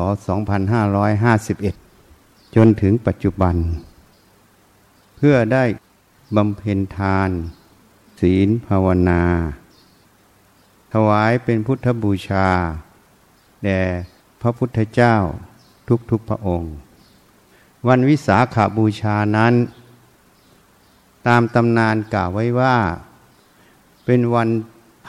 [1.64, 3.56] 2551 จนถึงปัจจุบัน
[5.16, 5.64] เพื่อได้
[6.36, 7.30] บำเพ็ญทาน
[8.20, 9.22] ศีลภาวนา
[10.92, 12.48] ถวายเป็นพุทธบูชา
[13.64, 13.80] แด่
[14.40, 15.14] พระพุทธเจ้า
[16.10, 16.74] ทุกๆพระองค์
[17.88, 19.54] วันวิสาขาบูชานั้น
[21.26, 22.76] ตามตำนานกล่าวไว้ว่า
[24.04, 24.48] เป็นวัน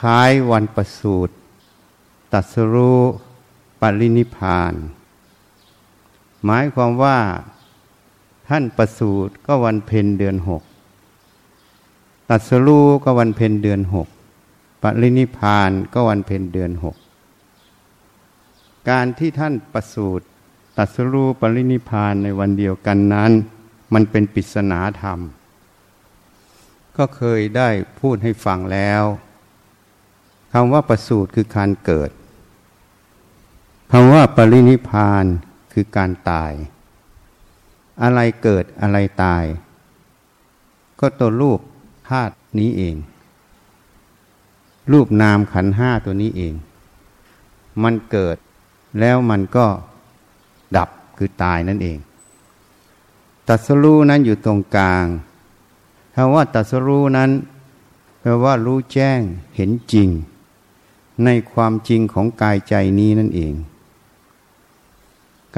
[0.00, 1.34] ท้ายวันประสูติ
[2.32, 3.00] ตัสรู้
[3.80, 4.74] ปรินิพาน
[6.44, 7.18] หมายความว่า
[8.48, 10.62] ท่านประสูติก็วันเพ็ญเดือนหก
[12.30, 14.08] ตัสรู้ก็วันเพ็ญเดือนหก
[14.82, 16.96] ปรินิพานก็วันเพ็ญเดือนหก
[18.90, 20.24] การที่ท่านประสูติ
[20.76, 23.32] ตัสรู้ปรินิพานในวันเดียวกันนั้น
[23.94, 25.18] มันเป็นปริศนาธรรม
[26.96, 27.68] ก็เคยได้
[28.00, 29.04] พูดให้ฟังแล้ว
[30.52, 32.10] คำว่าประสูติคือการเกิด
[33.92, 35.24] คำว่าปรินิพาน
[35.72, 36.52] คือการตาย
[38.02, 39.44] อะไรเกิดอะไรตาย
[41.00, 41.60] ก็ตัวรูป
[42.08, 42.96] ธาตุนี้เอง
[44.92, 46.54] รูปนามขันห้าตัวนี้เอง
[47.82, 48.36] มันเกิด
[49.00, 49.66] แล้วมันก็
[50.76, 51.98] ดับคือตายนั่นเอง
[53.46, 55.06] ตัสรู้นั้นอยู่ตรงกลาง
[56.14, 57.30] คำว่าตัสรู้นั้น
[58.20, 59.20] แปลว่ารู้แจ้ง
[59.56, 60.08] เห็นจริง
[61.24, 63.54] ในความจริงของกายใจนี้นั่นเอง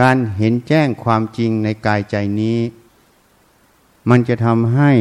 [0.01, 2.59] การเห็นแจ้งความจริงในกายใจนี้
[4.11, 4.93] มันจะทำให้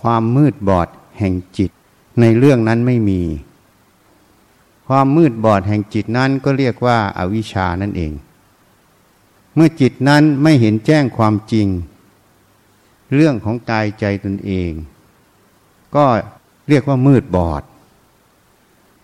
[0.00, 0.88] ความมืดบอด
[1.18, 1.70] แห่งจิต
[2.20, 3.22] ในเรื่องนั้นไม่มี
[4.86, 8.12] ความมืดบอดแห่งจิตนั้นก็เรียกว่าอาวิชานั่นเอง
[9.54, 11.68] เมื่อจิตนั้นไม่เห็นแจ้งความจริง
[13.14, 14.70] เรื่องของกายใจตนเอง
[15.94, 16.04] ก็
[16.68, 17.62] เรียกว่ามืดบอด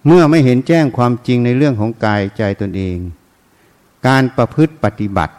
[0.07, 2.99] เมื่อไม่เห็นแจ้งความจริงในเรื่องของกายใจตนเอง
[4.07, 5.35] การประพฤติปฏิบัติ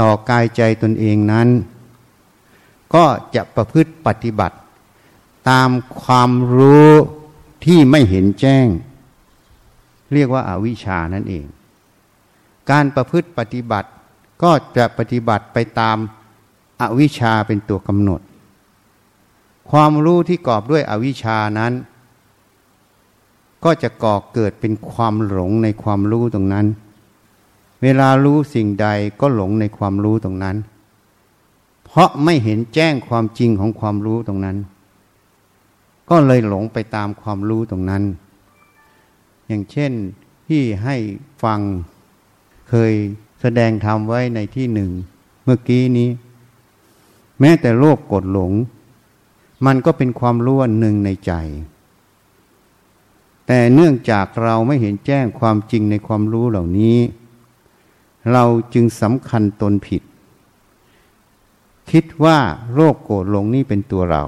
[0.00, 1.48] ต่อกายใจตนเองนั้น
[2.94, 3.04] ก็
[3.34, 4.56] จะประพฤติปฏิบัติ
[5.50, 5.70] ตาม
[6.02, 6.92] ความรู้
[7.64, 8.66] ที่ไม่เห็นแจ้ง
[10.12, 11.44] เรียกว่าอาวิชานั่นเอง
[12.70, 13.88] การประพฤติปฏิบัติ
[14.42, 15.96] ก็จะปฏิบัติไปตาม
[16.80, 18.20] อวิชชาเป็นตัวกำหนด
[19.70, 21.72] ความรู้ที่กอบด้วยอวิชชานั้น
[23.66, 26.66] ก็จะก่อเกิดเป็นความหลงในความรู้ตรงนั้น
[27.82, 28.88] เวลารู้สิ่งใด
[29.20, 30.56] ก็หลงในความรู้ตรงนั้น
[31.84, 34.56] เพราะไม่เห็นแจ้งความจริงของความรู้ตรงนั้น
[36.10, 38.02] ก็เลยหลงไปตามความรู้ตรงนั้น
[39.46, 39.92] อย่างเช่น
[40.48, 40.96] ที่ให้
[41.42, 41.60] ฟัง
[42.68, 42.92] เคย
[43.40, 44.90] แสดงธรรมไว้ในที่หนึ่ง
[45.44, 46.08] เมื่อกี้นี้
[47.40, 48.52] แม้แต่โลภกดหลง
[49.66, 51.32] มันก็เป็นความรู้อันหนึ่งในใจ
[53.46, 56.98] แต่เนื่องจากเราไม่เห็นแจ้งความจริงในความรู้เหล่านี้
[58.32, 60.02] เราจึงสำคัญตนผิด
[61.90, 62.38] คิดว่า
[62.74, 64.24] โรคโกรธหลงนี่เป็นตัวเรา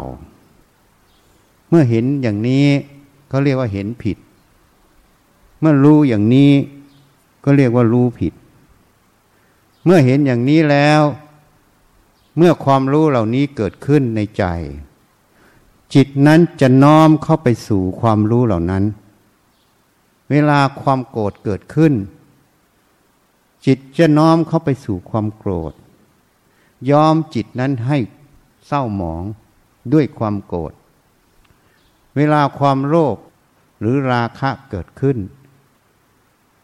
[1.68, 2.66] เมื่อเห็นอย่างนี้
[3.28, 4.18] เขาเรียกว่าเห็นผิด
[5.60, 6.52] เมื่อรู้อย่างนี้
[7.44, 8.32] ก็เรียกว่ารู้ผิด
[9.84, 11.02] เมื่อเห็นอย่างนี้แล้ว
[12.36, 14.44] เมื่อความรู้เหล่านี้เกิดขึ้นในใจ
[15.94, 18.84] จิตนั้นจะน้อมเข้าไปสู่ความรู้เหล่านั้น
[20.30, 21.94] เวลาความโกรธเกิดขึ้น
[23.66, 25.72] จิตจะน้อมเข้าไปสู่ความโกรธ
[26.90, 27.98] ยอมจิตนั้นให้
[28.66, 29.24] เศร้าหมอง
[29.92, 30.72] ด้วยความโกรธ
[32.16, 33.16] เวลาความโลภ
[33.80, 35.18] หรือราคะเกิดขึ้น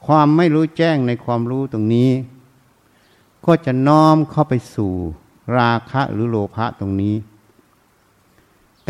[0.06, 2.10] ความไม่รู้แจ้งในความรู้ตรงนี้
[3.46, 4.92] ก็จะน้อมเข้าไปสู่
[5.58, 7.16] ราคะหรือโลภะตรงนี้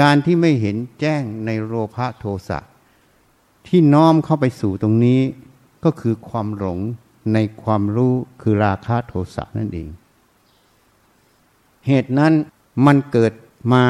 [0.00, 2.58] การที่ไม่เห็นแจ้งในโลภะโทสะ
[3.66, 5.20] ที่น้อมเข้าไปสู่ตรงนี้
[5.84, 6.78] ก็คือความหลง
[7.32, 9.88] ในความรู้คือราคะโทสะนั่นเอง
[11.86, 12.32] เหตุนั้น
[12.86, 13.32] มันเกิด
[13.72, 13.84] มา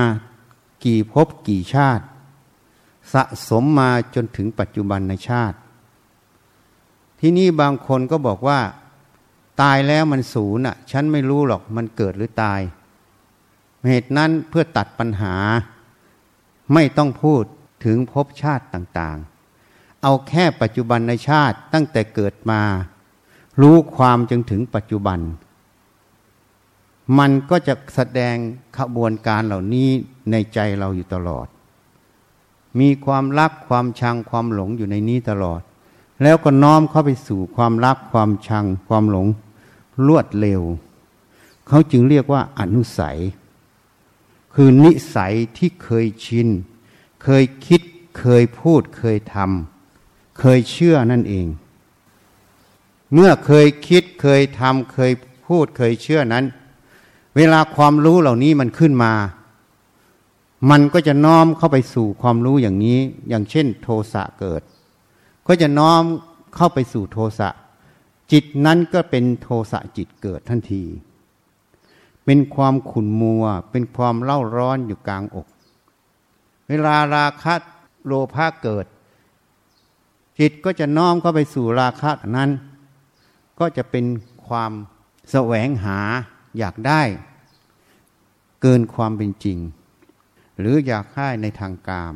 [0.85, 2.05] กี่ภพกี่ชาติ
[3.12, 5.56] สะสมมาจนถึงปัจจุบันในชาติ
[7.21, 8.61] ที่นี่บางคนก็บอกว่า
[9.61, 12.61] ตายแล้วมันศูนย์อะ ฉันไม่รู้หรอกมันเกิดหรือตาย
[13.88, 15.35] เหตุนั้นเพื่อตัดปัญหา
[16.75, 17.43] ไม่ต้องพูด
[17.85, 19.33] ถึงภพชาติต่างๆ
[20.04, 22.62] เอาแค่ปัจจุบันในชาติตั้งแต่เกิดมา
[23.60, 25.20] รู้ความจนถึงปัจจุบัน
[27.18, 28.36] มันก็จะแสดง
[28.78, 29.88] ขบวนการเหล่านี้
[30.30, 31.46] ในใจเราอยู่ตลอด
[32.80, 35.60] มีความรักความชังความหลงอยู่ในนี้ตลอด
[36.22, 39.26] แล้วก็น้อมเข้าไปสู่ความรักความชังความหลง
[40.06, 40.62] รวดเร็ว
[41.68, 43.18] เขาจึงเรียกว่าอนุสัย
[44.54, 46.48] คือนิสัยที่เคยชิน
[47.22, 47.80] เคยคิด
[48.18, 49.74] เคยพูด เคยทำ
[50.38, 51.46] เคยเชื่อนั่นเอง
[53.12, 55.12] เมื่อเคยคิดเคยทำเคย
[55.46, 56.44] พูดเคยเชื่อนั้น
[57.36, 59.12] เวลาความรู้เหล่านี้มันขึ้นมา
[60.70, 62.98] มันก็จะน้อมเข้าไปสู่ความรู้อย่างนี้
[63.28, 64.62] อย่างเช่น โทสะเกิด
[65.46, 66.02] ก็จะน้อม
[66.54, 67.48] เข้าไปสู่โทสะ
[68.32, 70.84] จิตนั้นก็เป็นโทสะจิตเกิดทันที
[72.25, 75.46] เป็นความขุ่นมัว เป็นความเล่าร้อนอยู่กลางอก
[76.69, 77.54] เวลาราคะ
[78.06, 78.87] โลภะเกิด
[80.38, 82.50] จิตก็จะน้อมเข้าไปสู่ราคะนั้น
[83.60, 84.04] ก็จะเป็น
[84.46, 84.72] ความ
[85.31, 85.98] แสวงหา
[86.58, 87.02] อยากได้
[88.62, 89.58] เกินความเป็นจริง
[90.58, 92.14] หรืออยากได้ในทางกาม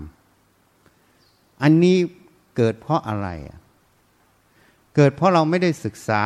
[1.62, 1.96] อันนี้
[2.56, 3.28] เกิดเพราะอะไร
[4.96, 6.24] เกิดเพราะเราไม่ได้ศึกษา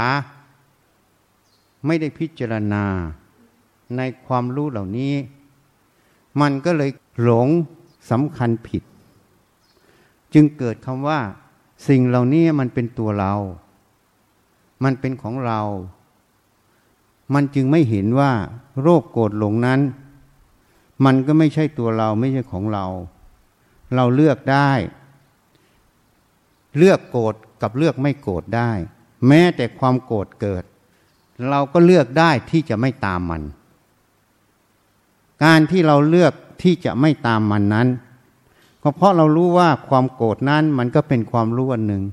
[1.87, 2.85] ไม่ได้พิจารณา
[3.97, 5.15] ในความรู้เหล่านี้
[6.41, 6.91] มันก็เลย
[7.23, 7.49] หลง
[8.11, 8.83] สำคัญผิด
[10.35, 11.21] จึงเกิดคำว่า
[11.89, 13.35] สิ่งเหล่านี้มันเป็นตัวเรา
[14.85, 15.61] มันเป็นของเรา
[17.35, 18.33] มันจึงไม่เห็นว่า
[18.83, 19.81] โรคโกรธหลงนั้น
[21.05, 22.87] มันก็ไม่ใช่ตัวเราไม่ใช่ของเรา
[23.95, 24.71] เราเลือกได้
[26.79, 28.71] เลือกโกรธกับเลือกไม่โกรธได้
[29.29, 30.65] แม้แต่ความโกรธเกิด
[31.51, 33.43] เราก็เลือกได้ที่จะไม่ตามมัน
[35.45, 36.33] การที่เราเลือก
[36.63, 37.89] ที่จะไม่ตามมันนั้น
[38.97, 42.05] เพราะเรารู้ว่าความโกรธนั้นมันก็เป็นความรู้อันหนึ่ง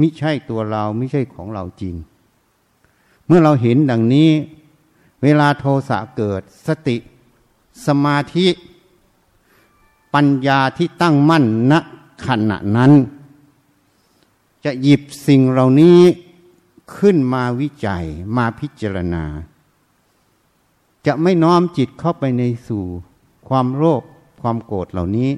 [0.00, 1.94] มิใช่ตัวเราไม่ใช่ของเราจริง
[3.26, 4.30] เมื่อเราเห็นดังนี้
[5.22, 6.96] เวลาโทสะเกิด สติ
[7.86, 8.46] สมาธิ
[10.14, 11.72] ปัญญาที่ตั้งมั่นณ
[12.26, 12.92] ขณะนั้น
[14.64, 15.98] จะหยิบสิ่งเหล่านี้
[16.96, 18.04] ขึ้นมาวิจัย
[18.36, 19.24] มาพิจารณา
[21.06, 22.84] จะไม่น้อมจิตเข้าไปในสู่
[23.48, 24.02] ความโลภ
[24.40, 25.30] ความโกรธเหล่านี้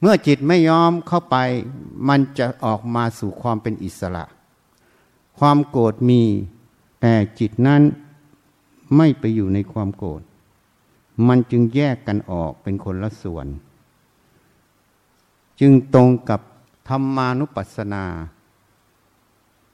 [0.00, 1.36] เมื่อจิตไม่ยอมเข้าไป
[2.08, 4.24] มันจะออกมาสู่ความเป็นอิสระ
[5.38, 6.22] ความโกรธมี
[7.00, 7.82] แต่จิตนั้น
[8.96, 10.22] ไม่ไปอยู่ในความโกรธ
[11.26, 13.46] มันจึงแยกกันออกเป็นคนละส่วน
[15.60, 16.40] จึงตรงกับ
[16.88, 18.04] ธรรมานุปัสสนา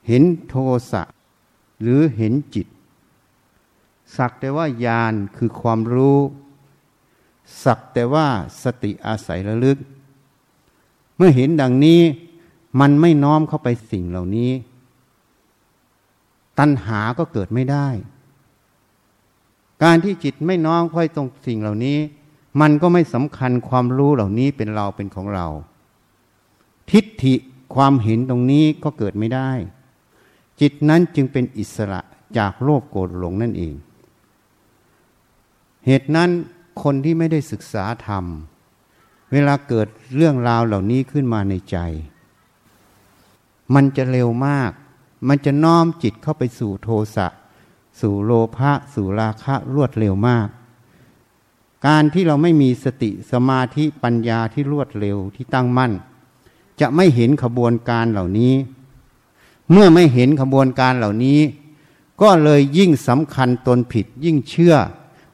[0.06, 0.55] เห็นโท
[0.91, 1.03] สะ
[1.81, 2.67] หรือเห็นจิต
[4.17, 6.19] สักแต่ว่าญาณคือความรู้
[7.64, 8.26] สักแต่ว่า
[8.62, 9.79] สติอาศัยระลึก
[11.17, 12.00] เมื่อเห็นดังนี้
[12.81, 14.52] มันไม่น้อมเข้าไปสิ่งเหล่านี้
[16.58, 17.88] ตัณหาก็เกิดไม่ได้
[19.82, 21.99] การที่จิตไม่น้อมค่อยตรงสิ่งเหล่านี้
[22.61, 25.46] มันก็ไม่สำคัญความรู้เหล่านี้เป็นเราเป็นของเรา
[26.91, 27.35] ทิฏฐิ
[27.75, 29.50] ความเห็นตรงนี้ก็เกิดไม่ได้
[30.61, 32.00] จิตนั้นจึงเป็นอิสระ
[32.38, 33.75] จากโลภโกรธหลงนั่นเอง
[35.87, 36.31] เหตุนั้น
[36.82, 38.25] คนที่ไม่ได้ศึกษาธรรม
[39.32, 41.77] เวลาเกิดเรื่องราวเหล่านี้ขึ้นมาในใจ
[43.75, 44.70] มันจะเร็วมาก
[45.29, 47.27] มันจะน้อมจิตเข้าไปสู่โทสะ
[48.01, 50.49] สู่โลภะ สู่ราคะรวดเร็วมาก
[51.87, 55.93] การที่เราไม่มีสติสมาธิปัญญาที่รวดเร็วที่ตั้งมั่น
[56.81, 58.55] จะไม่เห็นขบวนการเหล่านี้
[59.70, 61.41] เมื่อไม่เห็นขบวนการเหล่านี้
[62.22, 64.75] ก็เลยยิ่งสำคัญตนผิดยิ่งเชื่อ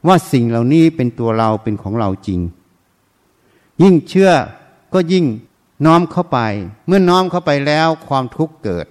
[0.07, 2.41] ว่าสิ่งเหล่านี้เป็นตัวเราเป็นของเราจริง
[3.83, 4.33] ยิ่งเชื่อ
[4.95, 5.27] ก็ยิ่ง
[5.87, 6.39] น้อมเข้าไป
[6.87, 8.87] เมื่อน้อมเข้าไปแล้วความทุกข์เกิด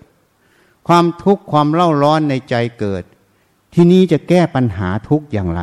[0.87, 3.03] ความทุกข์ความเล่าร้อนในใจเกิด
[3.73, 5.61] ที่นี้จะแก้ปัญหาทุกข์อย่างไร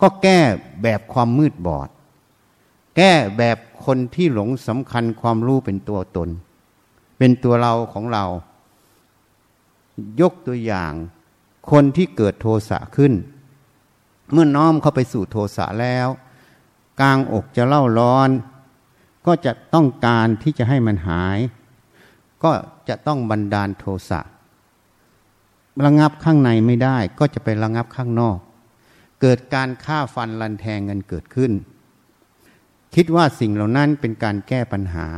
[0.00, 0.38] ก็แก้
[0.82, 1.88] แบบความมืดบอด
[2.96, 6.28] แก้แบบคนที่หลงสำคัญความรู้เป็นตัวตน
[7.18, 8.24] เป็นตัวเราของเรา
[10.20, 10.92] ยกตัวอย่าง
[11.70, 13.12] คนที่เกิดโทสะขึ้น
[14.32, 16.08] เมื่อน้อมเข้าไปสู่โทสะแล้ว
[17.00, 18.30] กลางอกจะเล่าร้อน
[19.26, 21.38] ก็จะต้องการที่จะให้มันหาย
[22.44, 22.52] ก็
[22.88, 24.20] จะต้องบันดาลโทสะ
[25.84, 28.38] ระงับข้างในไม่ได้ ก็จะไประงับข้างนอก
[29.20, 31.52] เกิดการฆ่าฟันลันแทงเงินเกิดขึ้น
[32.94, 35.08] คิดว่าสิ่งเหล่านั้นเป็นการแก้ปัญหา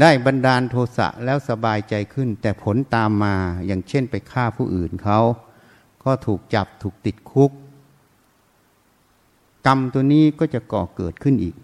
[0.00, 3.34] ได้บันดาลโทสะแล้วสบายใจขึ้น แต่ผลตามมา
[3.66, 5.20] อย่างเช่นไปฆ่าผู้อื่นเขา
[6.04, 7.50] ก็ถูกจับถูกติดคุก
[9.66, 11.54] กรรมตัวนี้ก็จะก่อเกิดขึ้นอีก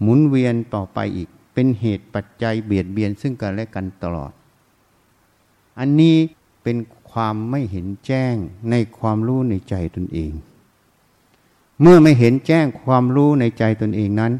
[0.00, 4.32] หมุนเวียนต่อไปอีก เป็นเหตุปัจจัยเบียดเบียนซึ่งกันและกันตลอด
[5.78, 6.16] อันนี้
[6.62, 6.76] เป็น
[7.10, 8.34] ความไม่เห็นแจ้ง
[8.70, 10.32] ในความรู้ในใจตนเอง
[11.80, 14.32] เมื่อไม่เห็นแจ้งความรู้ในใจตนเองนั้น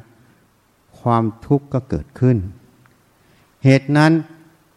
[1.01, 2.37] ความทุกข์ก็เกิดขึ้น
[3.65, 4.13] เหตุนั้น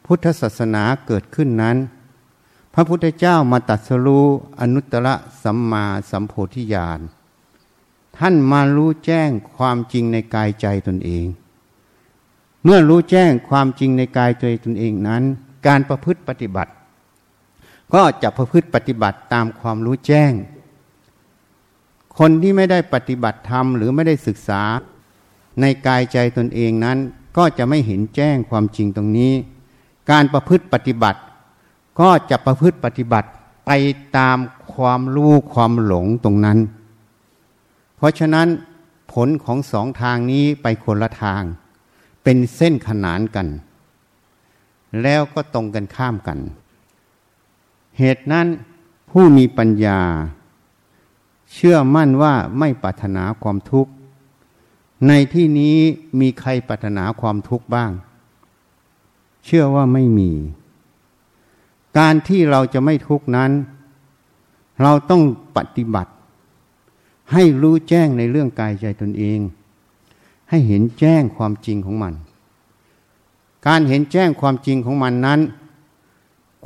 [0.06, 1.78] พุทธศาสนาเกิดขึ้นนั้น
[2.74, 4.28] พระพุทธเจ้ามาตัดสรู้
[4.60, 5.08] อนุตตร
[5.44, 7.00] สัมมาสัมโพธิญาณ
[8.18, 11.26] ท่านมารู้แจ้งความจริงในกายใจตนเอง
[12.64, 15.24] เมื่อรู้แจ้งความจริงในกายใจตนเองนั้น
[15.68, 16.72] การประพฤติปฏิบัติ
[17.94, 20.32] ก็จะประพฤติปฏิบัติตามความรู้แจ้ง
[22.18, 24.64] คนที่ไม่ได้ปฏิบัติธรรมหรือไม่ได้ศึกษา
[25.62, 26.98] ในกายใจตนเองนั้น
[27.38, 29.34] ก็จะไม่เห็นแจ้งความจริงตรงนี้
[30.12, 31.20] การประพฤติปฏิบัติ
[32.00, 33.30] ก็จะประพฤติปฏิบัติ
[33.66, 33.72] ไป
[34.18, 34.38] ตาม
[34.74, 36.60] ความรู้ความหลงตรงนั้น
[37.96, 38.48] เพราะฉะนั้น
[39.14, 41.44] ผลของสองทางนี้ไปคนละทาง
[42.24, 43.48] เป็นเส้นขนานกัน
[45.02, 46.40] แล้วก็ตรงกันข้ามกัน
[47.98, 48.48] เหตุนั้น
[49.10, 50.00] ผู้มีปัญญา
[51.54, 53.92] เชื่อมั่นว่าไม่ปรารถนาความทุกข์
[55.08, 55.78] ในที่นี้
[56.20, 57.92] มีใครปรารถนาความทุกข์บ้าง
[59.46, 60.32] เชื่อว่าไม่มี
[61.98, 63.52] การที่เราจะไม่ทุกข์นั้น
[64.82, 65.24] เราต้อง
[65.58, 66.12] ปฏิบัติ
[67.34, 69.40] ให้รู้แจ้งในเรื่องกายใจตนเอง
[70.50, 72.14] ให้เห็นแจ้งความจริงของมัน
[73.68, 75.40] การเห็นแจ้งความจริงของมันนั้น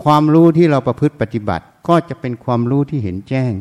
[0.03, 3.53] ความรู้ที่เราประพฤติปฏิบัติก็จะเป็นความรู้ที่เห็นแจ้ง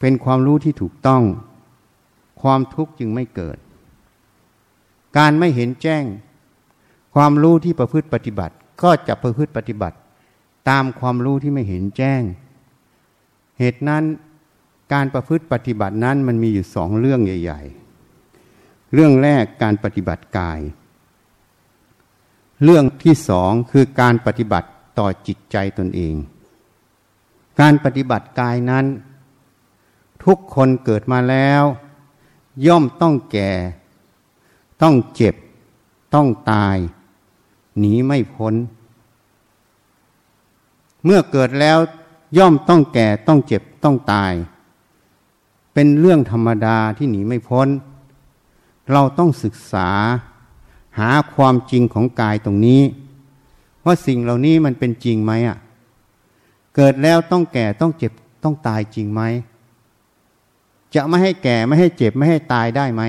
[0.00, 1.22] เป็นความรู้ที่ถูกต้อง
[2.42, 3.58] ความทุกข์จึงไม่เกิด
[5.18, 6.04] การไม่เห็นแจ้ง
[7.14, 9.96] ความรู้ที่ประพฤติปฏิบัติ ก็จะประพฤติปฏิบัติ
[10.68, 12.22] ตามความรู้ที่ไม่เห็นแจ้ง
[13.58, 14.04] เหตุนั้น
[14.92, 17.60] การประพฤติปฏิบัตินั้นมันมีอยู่สองเรื่องใหญ่
[18.28, 20.60] ๆ เรื่องแรกการปฏิบัติกาย
[22.64, 24.68] เรื่องที่สองคือการปฏิบัติ
[24.98, 26.14] ต่อจิตใจตนเอง
[27.60, 28.86] การปฏิบัติกายนั้น
[30.24, 31.62] ทุกคนเกิดมาแล้ว
[32.66, 33.52] ย่อมต้องแก่
[34.82, 35.34] ต้องเจ็บ
[36.14, 36.76] ต้องตาย
[37.80, 38.54] หนีไม่พ้น
[41.04, 41.78] เมื่อเกิดแล้ว
[42.38, 44.32] ย่อมต้องแก่ต้องเจ็บต้องตาย
[45.74, 47.68] เป็นเรื่องธรรมดาที่หนีไม่พ้น
[48.92, 49.88] เราต้องศึกษา
[50.98, 52.82] หาความจริงของกายตรงนี้
[53.84, 55.58] ว่าสิ่งเหล่านี้มันเป็นจริงไหมอะ
[56.76, 59.22] เกิดแล้วต้องแก่ต้องเจ็บต้องตายจริงไหม
[60.94, 63.02] จะไม่ให้แก่ไม่ให้เจ็บไม่ให้ตายได้ไหม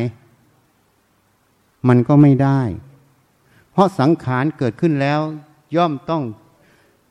[1.87, 2.61] มันก็ไม่ได้
[3.71, 5.19] เพราะสังขารเกิดขึ้นแล้ว
[5.75, 6.23] ย่อมต้อง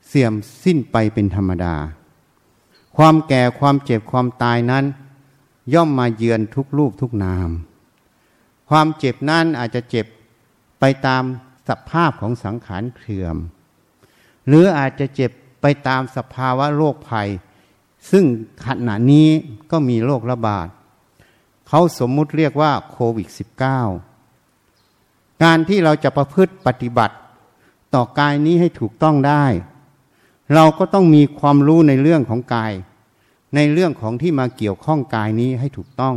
[0.07, 1.75] เสื่อมสิ้นไปเป็นธรรมดา
[2.97, 4.85] ความแก่ความเจ็บความตายนั้น
[5.75, 7.51] ย่อมมาเยือนทุกรูปทุกนาม
[8.69, 10.07] ความเจ็บนั้นอาจจะเจ็บ
[10.81, 11.23] ไปตาม
[11.69, 13.37] สภาพของสังขารเสื่อม
[14.47, 15.31] หรืออาจจะเจ็บ
[15.63, 17.29] ไปตามสภาวะโรคภัย
[18.11, 18.25] ซึ่ง
[18.67, 19.29] ขณะนี้
[19.71, 20.69] ก็มีโรคระบาด
[21.69, 24.10] เขาสมมุติเรียกว่าโควิด -19
[25.43, 27.17] การที่เราจะประพฤติปฏิบัติ
[27.95, 29.45] ต่อกายนี้ให้ถูกต้องได้
[30.55, 32.73] เราก็ต้องมีความรู้ในเรื่องของกาย
[33.55, 36.17] ในเรื่องของที่มาเกี่ยวข้องกายนี้ให้ถูกต้อง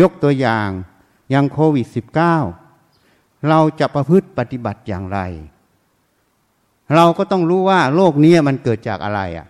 [0.00, 0.68] ยกตัวอย่าง
[1.30, 1.86] อย่างโควิด
[2.66, 5.18] -19 เราจะประพฤติปฏิบัติอย่างไร
[6.94, 9.46] เราก็ต้องรู้ว่าโรคนี้มันเกิดจากอะไรอะ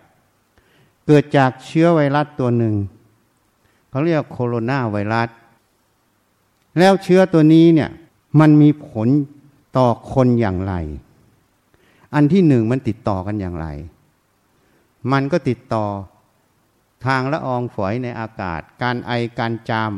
[1.07, 2.75] เกิดจากเชื้อไวรัสตัวหนึ่ง
[3.89, 5.29] เขาเรียกโคโรนาไวรัส
[6.79, 7.89] แล้วเชื้อตัวนี้เนี่ย
[8.39, 9.07] มันมีผล
[9.77, 10.73] ต่อคนอย่างไร
[12.13, 13.67] อันที่หนึ่งมันติดต่อกันอย่างไร
[15.11, 15.85] มันก็ติดต่อ
[17.05, 19.91] ทางละอองฝอยในอากาศ การไอการจาม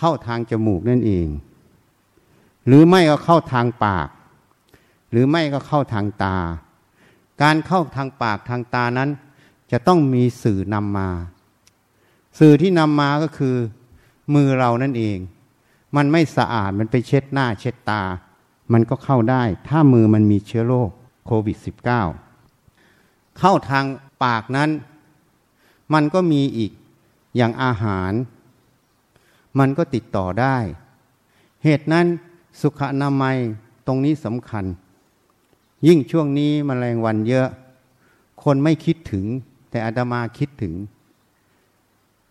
[0.00, 1.28] เข้าทางจมูกนั่นเอง
[2.66, 4.08] หรือไม่ก็เข้าทางปาก
[5.10, 6.36] หรือไม่ก็เข้าทางตา
[7.42, 9.10] การเข้าทางปากทางตานั้น
[9.72, 11.08] จะต้องมีสื่อนำมา
[12.38, 13.56] สื่อที่นำมาก็คือ
[14.34, 15.18] มือเรานั่นเอง
[15.96, 18.02] มันไม่สะอาดมันไปเช็ดหน้าเช็ดตา
[18.72, 20.90] มันก็เข้าได้ ถ้ามือมันมีเชื้อโรค
[21.26, 21.56] โควิด
[22.44, 23.84] -19 เข้าทาง
[24.24, 24.70] ปากนั้น
[25.94, 26.72] มันก็มีอีก
[27.36, 28.12] อย่างอาหาร
[29.58, 30.56] มันก็ติดต่อได้
[31.64, 32.06] เหตุนั้น
[32.60, 33.36] สุขอนามัย
[33.86, 34.64] ตรงนี้สำคัญ
[35.86, 37.48] ยิ่งช่วงนี้มแมลงวันเยอะ
[38.42, 39.24] คนไม่คิดถึง
[39.70, 40.74] แต่อาตมาคิดถึง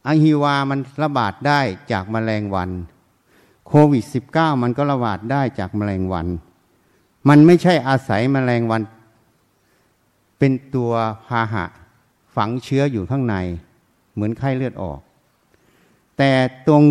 [0.08, 2.70] อหิวามันระบาดได้จากมแมลงวัน
[3.92, 4.04] วิด
[4.34, 6.28] -19 มันก็ระบาดได้จากมแมลงวัน
[7.30, 8.82] มันไม่ใช่อาศัยมแมลงวัน
[10.40, 10.92] เป็นตัว
[11.28, 11.66] พาหะ
[12.36, 13.36] ฝังเชื้ออยู่ข้างใน
[14.14, 15.00] เหมือนไข้เลือดออก
[16.18, 16.32] แต่
[16.68, 16.84] ตรง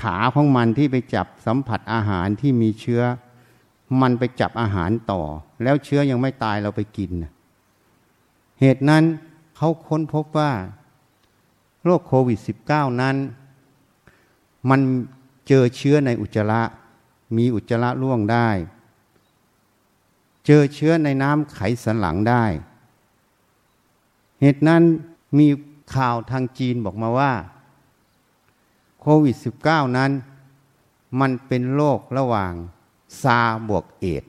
[0.00, 3.02] ขาของมันที่ไปจับสัมผัสอาหารที่มีเชื้อ
[4.00, 5.22] มันไปจับอาหารต่อ
[5.62, 7.10] แล้วเชื้อยังไม่ตายเราไปกิน
[8.60, 9.04] เหตุนั้น
[9.56, 10.52] เขาค้นพบว่า
[11.84, 12.38] โรคโควิด
[12.68, 13.16] -19 นั้น
[14.70, 14.80] มัน
[15.48, 16.62] เจอเชื้อในอุจจาระ
[17.36, 18.48] มีอุจจาระร่วงได้
[20.46, 22.44] เจอเชื้อในน้ำไขสันหลังได้
[24.40, 24.82] เหตุนั้น
[25.38, 25.46] มี
[25.94, 27.32] ข่าวทางจีนบอกมาว่า
[29.00, 29.36] โควิด
[29.66, 30.10] -19 นั้น
[31.20, 32.52] มันเป็นโรคระหว่าง
[33.22, 34.24] ซาบวกเอด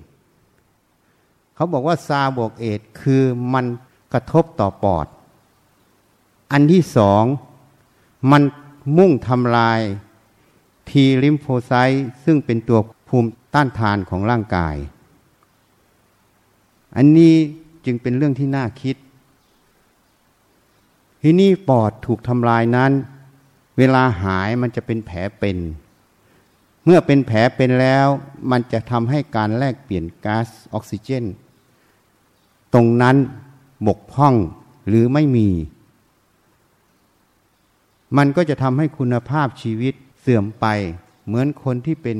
[1.55, 3.65] เขาบอกว่าซาบวกเอดคือมัน
[4.13, 5.07] กระทบต่อปอด
[6.51, 7.23] อันที่สอง
[8.31, 8.43] มัน
[8.97, 9.79] มุ่งทำลาย
[10.89, 14.75] ทีลิมโฟไซต์ซึ่งเป็นตัวภูมิต้านทานของร่างกาย
[16.95, 17.35] อันนี้
[17.85, 18.95] จึงเป็นเรื่องที่น่าคิด
[21.21, 22.91] ที่นี่ปอดถูกทำลายนั้น
[23.77, 25.57] เวลาหายมันจะเป็นแผลเป็น
[26.85, 28.07] เมื่อเป็นแผลเป็นแล้ว
[28.51, 31.25] มันจะทำให้การแลกเปลี่ยนก๊าซออกซิเจน
[32.73, 33.15] ตรงนั้น
[33.87, 34.35] บกพร่อง
[34.87, 35.49] หรือไม่มี
[38.17, 39.93] มันก็จะทำให้คุณภาพชีวิต
[40.25, 40.65] สื่อมไป
[41.25, 42.17] เหมือนคนที่เป็น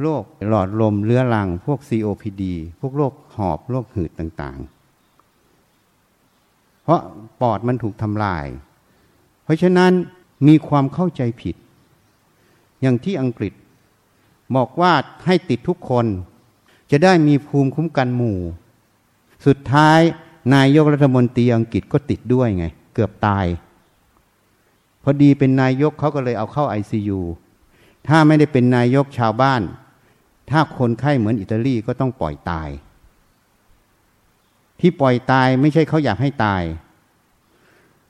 [0.00, 2.42] โรคหลอดลมเรื้อรัง พวก COPD
[2.80, 7.00] พวกโรคหอบโรคหืดต่างๆ เพราะ
[7.40, 8.46] ปอดมันถูกทำลาย
[9.44, 9.92] เพราะฉะนั้น
[10.48, 11.56] มีความเข้าใจผิด
[12.80, 13.52] อย่างที่อังกฤษ
[14.56, 14.92] บอกว่า
[15.26, 16.06] ให้ติดทุกคน
[16.90, 18.38] จะได้มีภูมิคุ้มกันหมู่
[19.46, 20.00] สุดท้าย
[20.54, 23.46] นายกรัฐมนตรีอังกฤษก็ติดด้วยไง เกือบตาย
[25.02, 27.20] พอดีเป็นนายกเขาก็เลยเอาเข้าไอซียู
[28.08, 29.62] ถ้าไม่ได้เป็นนายกชาวบ้าน
[30.50, 32.68] ถ้าคนไข้เหมือนอิตาลีก็ต้องปล่อยตาย
[34.80, 36.62] ที่ปล่อยตายไม่ใช่เขาอยากให้ตาย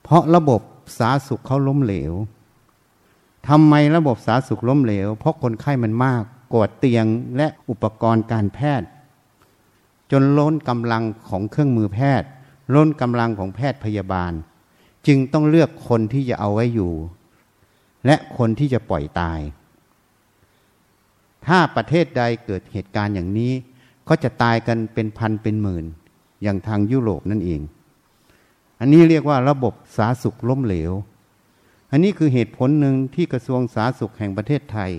[0.02, 0.61] เพราะระบบ
[0.99, 2.12] สาสุขเขาล้มเหลว
[3.49, 6.22] ทำไมระบบสาสุขล้มเหลว เพราะคนไข้มันมาก
[6.54, 7.06] กดเตียง
[7.37, 8.88] และอุปกรณ์การแพทย์
[10.11, 12.28] จนล้นกำลังของเครื่องมือแพทย์
[12.74, 14.33] ล้นกำลังของแพทย์พยาบาล
[15.06, 16.92] จึงต้องเลือกคนที่จะเอาไว้อยู่
[18.06, 19.40] และคนที่จะปล่อยตาย
[21.46, 23.52] ถ้าประเทศใดเกิดเหตุการณ์อย่างนี้
[24.08, 25.84] ก็จะตายกันเป็นพันเป็นหมื่น
[26.42, 27.60] อย่างทางยุโรปนั่นเอง
[28.80, 30.92] อันนี้เรียกว่าระบบสาธารณสุขล้มเหลว
[31.90, 34.90] อันนี้คือเหตุผลหนึ่งที่กระทรวงสาธารณสุขแห่งประเทศไทย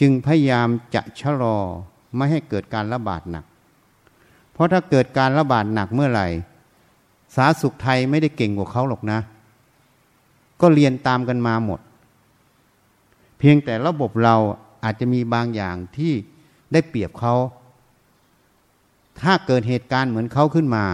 [0.00, 1.58] จึงพยายามจะชะลอ
[2.16, 3.44] ไม่ให้เกิดการระบาดหนัก
[4.52, 6.28] เพราะถ้าเกิดการระบาดหนักเมื่อไหร่
[7.36, 9.18] สาธารณสุขไทยไม่ได้เก่งกว่าเขาหรอกนะ
[10.60, 11.80] ก็เรียนตามกันมาหมด
[13.38, 14.36] เพียงแต่ระบบเรา
[14.84, 16.12] อาจจะมีบางอย่างที่
[16.72, 17.34] ได้เปรียบเขา
[19.20, 20.84] ถ้าเกิดเหตุการณ์เหมือนเขาขึ้นมา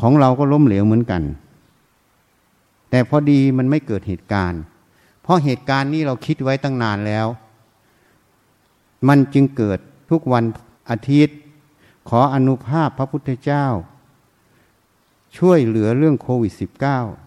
[0.00, 1.22] ของเราก็ล้มเหลวเหมือนกัน
[2.90, 4.60] แต่พอดีมันไม่เกิดเหตุการณ์
[5.22, 7.26] เพราะเหตุการณ์นี้เราคิดไว้ตั้งนานแล้ว
[9.08, 9.78] มันจึงเกิด
[10.10, 10.44] ทุกวัน
[10.90, 11.36] อาทิตย์
[12.08, 13.66] ขออนุภาพพระพุทธเจ้า
[15.38, 16.52] ช่วยเหลือเรื่องโควิด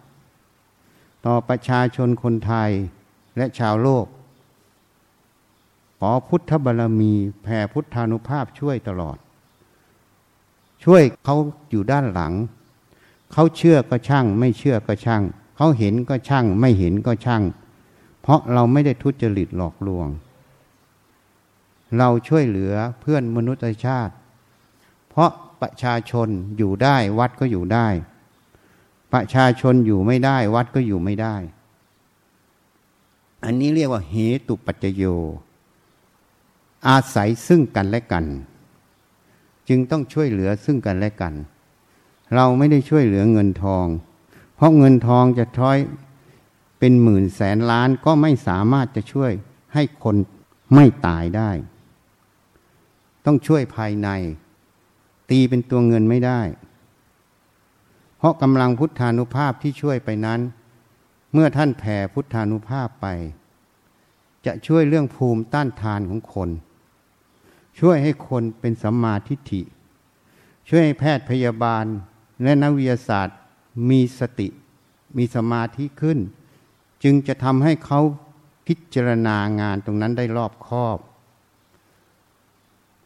[0.06, 2.70] -19 ต่อประชาชนคนไทย
[3.36, 4.06] และชาวโลก
[5.98, 7.12] ขอพุทธบารมี
[7.42, 9.18] แผ่พุทธานุภาพช่วยตลอด
[10.84, 11.36] ช่วยเขา
[11.70, 12.32] อยู่ด้านหลัง
[13.32, 15.22] เขาเชื่อก็ช่าง ไม่เชื่อก็ช่าง
[15.56, 17.42] เขาเห็นก็ช่าง ไม่เห็นก็ช่าง
[18.22, 20.08] เพราะเราไม่ได้ทุจริตหลอกลวง
[21.98, 24.14] เราช่วยเหลือเพื่อนมนุษยชาติ
[25.08, 25.30] เพราะ
[25.62, 27.88] ประชาชนอยู่ได้วัดก็อยู่ได้
[29.12, 31.36] ประชาชนอยู่ไม่ได้วัดก็อยู่ไม่ได้
[33.44, 34.16] อันนี้เรียกว่าเห
[34.48, 35.04] ตุปัจจโย
[36.88, 38.24] อาศัยซึ่งกันและกัน
[39.68, 41.34] จึงต้องช่วยเหลือซึ่งกันและกัน
[42.34, 43.86] เราไม่ได้ช่วยเหลือเงินทอง
[44.56, 45.78] เพราะเงินทองจะท้อย
[46.78, 49.32] เป็นหมื่นแสนล้านก็ไม่สามารถจะช่วย
[49.74, 50.16] ให้คน
[50.74, 51.50] ไม่ตายได้
[53.24, 54.08] ต้องช่วยภายใน
[55.30, 56.40] ตีเป็นตัวเงินไม่ได้
[58.16, 60.40] เพราะกำลังพุทธานุภาพที่ช่วยไปนั้น
[61.32, 63.06] เมื่อท่านแผ่พุทธานุภาพไป
[64.46, 66.50] จะช่วยเรื่องภูมิต้านทานของคน
[67.80, 69.62] ช่วยให้คนเป็นสัมมาทิฏฐิ
[70.68, 71.84] ช่วยให้แพทย์พยาบาล
[72.42, 73.38] และนักวิทยาศาสตร์
[73.90, 74.48] มีสติ
[75.16, 76.18] มีสมาธิขึ้น
[77.02, 78.00] จึงจะทำให้เขา
[78.66, 80.98] พิจารณางานตรงนั้นได้รอบคอบ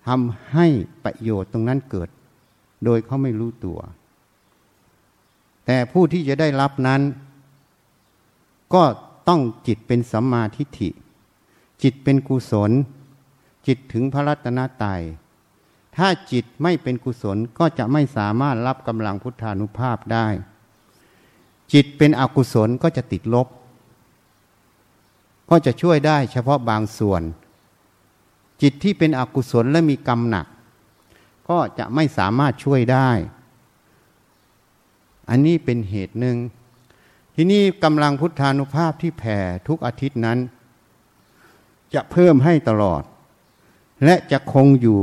[0.08, 0.66] ทำให้
[1.04, 2.08] ประโยชน์ตรงนั้นเกิด
[2.84, 3.78] โดยเขาไม่รู้ตัว
[5.66, 7.00] แต่ผู้ที่จะได้รับนั้น
[8.74, 8.84] ก็
[9.28, 10.90] ต้องจิตเป็นสัมมาทิฏฐิ
[11.82, 12.70] จิตเป็นกุศล
[13.66, 15.02] จิตถึงพระรัตนตรัย
[15.96, 20.26] ถ้าจิตไม่เป็นกุศลก็จะไม่สามารถรับกำลังพุทธานุภาพได้
[21.72, 23.48] จิตเป็นอกุศลก็จะติดลบ
[25.50, 27.22] ก็จะช่วยได้เฉพาะบางส่วน
[28.62, 30.46] จิตที่เป็นอกุศลและมีกรรมหนัก
[31.48, 33.10] ก็จะไม่สามารถช่วยได้
[35.30, 36.36] อันนี้เป็นเหตุหนึ่ง
[37.34, 40.38] ที่นี่กำลังพุทธานุภาพที่แผ่ทุกอาทิตย์นั้น
[41.94, 43.02] จะเพิ่มให้ตลอด
[44.04, 45.00] และจะคงอยู่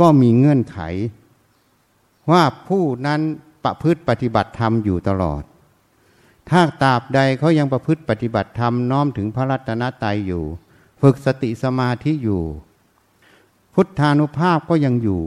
[0.00, 0.78] ก็มีเงื่อนไข
[2.30, 3.20] ว่าผู้นั้น
[3.64, 5.42] ประพฤติปฏิบัติธรรมอยู่ตลอด
[6.50, 10.44] ถ้าตราบใดเขายังประพฤติปฏิบัติธรรมน้อมถึงพระรัตนตรัยอยู่
[11.00, 12.42] ฝึกสติสมาธิอยู่
[13.80, 15.22] พุทธานุภาพก็ยังอยู่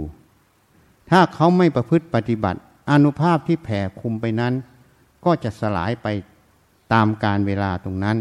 [1.10, 2.60] ถ้าเขาไม่ประพฤติปฏิบัติ
[2.92, 4.54] อนุภาพที่แผ่คุมไปนั้น
[5.26, 6.08] ก็จะสลายไป
[6.94, 8.18] ตามการเวลาตรงนั้น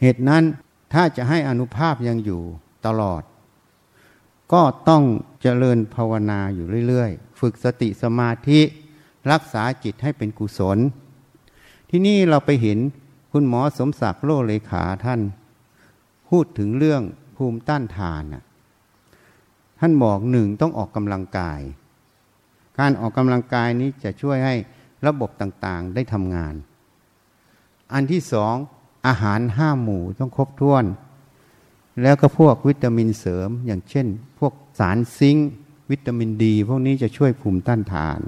[0.00, 0.44] เหตุนั้น
[0.92, 2.42] ถ้าจะให้อนุภาพยังอยู่
[2.86, 3.22] ตลอด
[4.52, 5.02] ก็ต้อง
[5.42, 8.60] เจริญภาวนาอยู่เรื่อยๆ ฝึกสติสมาธิ
[9.32, 10.78] รักษาจิตให้เป็นกุศล
[11.90, 12.78] ที่นี่เราไปเห็น
[13.32, 15.20] คุณหมอสมศักดิ์โลเลขาท่าน
[16.28, 17.02] พูดถึงเรื่อง
[17.36, 18.24] ภูมิต้านทาน
[19.78, 21.60] ท่านบอกหนึ่งต้องออกกำลังกาย
[22.78, 24.54] การออกกำลังกายนี้จะช่วยให้
[25.06, 26.54] ระบบต่างๆได้ทำงาน
[27.92, 28.54] อันที่สอง
[29.06, 30.84] อาหารห้าหมู่ต้องครบถ้วน
[32.02, 34.06] แล้วก็พวกวิตามินเสริม อย่างเช่น
[34.38, 35.50] พวกสารซิงค์
[35.90, 38.20] วิตามินดี พวกนี้จะช่วยภูมิต้านทาน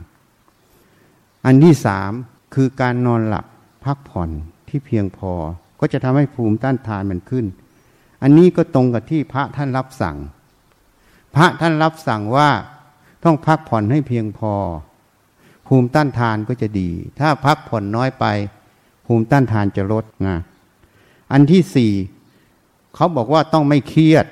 [1.45, 2.13] อันที่สาม
[2.55, 3.47] คือการนอนหลับ
[3.85, 4.31] พักผ่อน
[4.69, 5.33] ที่เพียงพอ
[5.81, 7.47] ก็จะทำให้ภูมิต้านทานมันขึ้น
[8.23, 10.17] อันนี้ก็ตรงกับที่พระท่านรับสั่ง
[11.35, 12.51] พระท่านรับสั่งว่า
[13.25, 14.55] ต้องพักผ่อนให้เพียงพอ
[15.67, 18.25] ภูมิต้านทานก็จะดี ถ้าพักผ่อนน้อยไป
[19.07, 20.39] ภูมิต้านทานจะลดนะ
[21.33, 21.93] อันที่สี่
[22.95, 24.27] เขาบอกว่าต้องไม่เครียด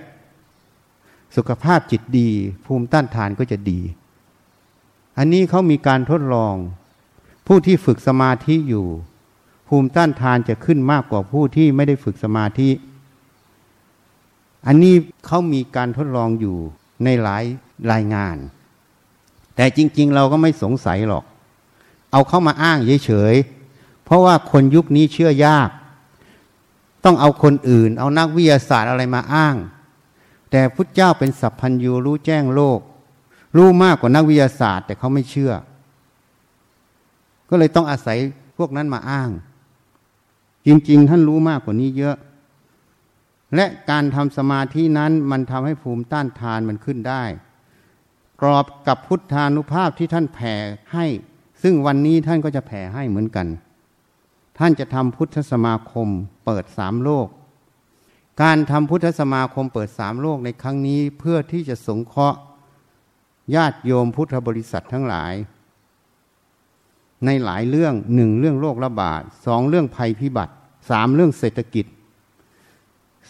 [1.37, 2.31] สุขภาพจิตดี
[2.67, 3.81] ภูมิต้านทานก็จะดี
[5.19, 6.55] อันนี้เขามีการทดลอง
[7.47, 8.87] ผู้ที่ฝึกสมาธิอยู่
[9.69, 12.71] ภูมิต้านทานจะขึ้นมากกว่าผู้ที่ไม่ได้ฝึกสมาธิ
[14.67, 14.95] อันนี้
[15.27, 16.59] เขามีการทดลองอยู่
[17.05, 17.45] ในหลาย
[17.93, 18.37] รายงาน
[19.57, 21.25] แต่จริง ๆ เราก็ไม่สงสัยหรอก
[22.13, 25.71] เอาเข้ามาอ้างเฉยๆเพราะว่าคนยุคนี้เชื่อยาก
[27.05, 29.57] ต้องเอาคนอื่น เอานักวิทยาศาสตร์อะไรมาอ้าง
[30.51, 32.81] แต่พุทธเจ้าเป็นสัพพัญญูรู้แจ้งโลก
[33.57, 35.53] รู้มากกว่านักวิทยาศาสตร์ แต่เขาไม่เชื่อ
[37.49, 38.19] ก็เลยต้องอาศัย
[38.59, 39.31] พวกนั้นมาอ้าง
[40.67, 42.17] จริง ๆ ท่านรู้มากกว่านี้เยอะ
[43.55, 47.25] และการทำสมาธินั้นมันทำให้ภูมิต้านทานมันขึ้นได้
[48.41, 50.55] กรอบกับพุทธานุภาพที่ท่านแผ่
[50.93, 51.07] ให้
[51.63, 53.47] ซึ่งวันนี้ท่านก็จะแผ่ให้เหมือนกัน
[54.59, 56.09] ท่านจะทำพุทธสมาคม
[56.45, 57.29] เปิดสามโลก
[58.43, 62.39] การทำพุทธสมาคมเปิดสามโลกในครั้งนี้เพื่อที่จะสงเคราะห์
[63.55, 65.35] ญาติโยมพุทธบริษัททั้งหลาย
[67.25, 70.55] ในหลายเรื่องหนึ่งเรื่องโรคระบาดสองเรื่องภัยพิบัติ
[70.91, 71.87] สามเรื่องเศรษฐกิจ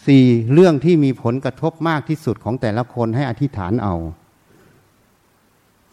[0.07, 3.95] สี่เรื่องที่มีผลกระทบมากที่สุดของแต่ละคนให้อธิษฐานเอา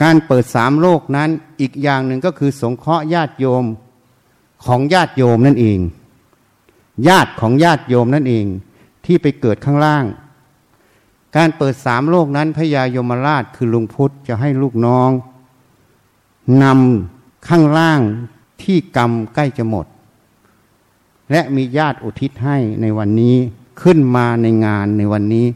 [0.03, 3.65] การเปิดสามโลกนั้นอีกอย่างหนึ่งก็คือ สงเคราะห์ญาติโยม
[4.65, 5.79] ของญาติโยมนั่นเอง
[7.09, 8.47] ญาติของญาติโยมนั่นเอง
[9.05, 10.05] ที่ไปเกิดข้างล่าง
[11.37, 15.11] การเปิดสามโลกนั้นพญายมราชคือลุงพุทธจะให้ลูกน้อง
[16.63, 18.01] นำข้างล่าง
[18.63, 19.87] ที่กรรมใกล้จะหมด
[21.31, 23.37] และมีญาติอุทิศให้ในวันนี้
[23.83, 25.47] ขึ้นมาในงานในวันนี้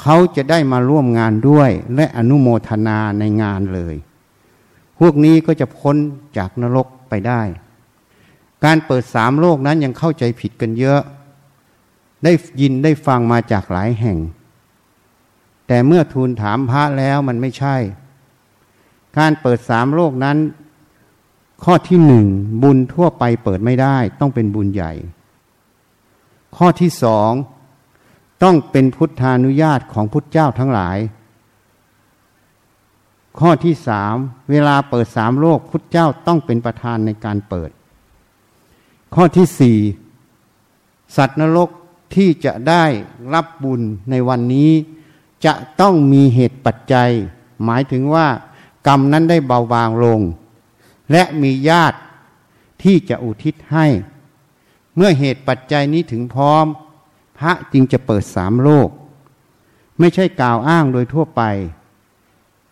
[0.00, 3.96] เขาจะได้มาร่วมงานด้วย และอนุโมทนาในงานเลย
[4.98, 5.96] พวกนี้ก็จะพ้น
[6.36, 7.42] จากนรกไปได้
[8.64, 11.00] การเปิดสามโลกนั้นยังเข้าใจผิดกันเยอะ
[12.24, 14.18] ได้ยินได้ฟังมาจากหลายแห่ง
[15.66, 17.76] แต่เมื่อทูลถามพระแล้วมันไม่ใช่
[19.18, 20.38] การเปิดสามโลกนั้น
[21.64, 22.26] ข้อที่หนึ่ง
[22.62, 24.92] บุญทั่วไปเปิดไม่ได้ต้องเป็นบุญใหญ่
[26.56, 27.30] ข้อที่สอง
[28.42, 30.98] ต้องเป็นพุทธานุญาตของพุทธเจ้าทั้งหลาย
[33.38, 34.14] ข้อที่สาม
[34.50, 37.70] เวลาเปิดสามโลกพุทธเจ้าต้องเป็นประธานในการเปิด
[39.14, 39.78] ข้อที่สี่
[41.16, 41.70] สัตว์นรก
[42.14, 42.84] ที่จะได้
[43.34, 44.70] รับบุญในวันนี้
[45.44, 47.10] จะต้องมีเหตุปัจจัย
[47.64, 48.26] หมายถึงว่า
[48.86, 50.20] กรรมนั้นได้เบาบางลง
[51.12, 51.98] และมีญาติ
[52.82, 53.86] ที่จะอุทิศให้
[54.96, 56.66] เมื่อเหตุปัจจัยนี้ถึงพร้อม
[57.38, 58.88] พระจึงจะเปิดสามโลก
[59.98, 61.42] ไม่ใช่กล่าวอ้างโดยทั่วไป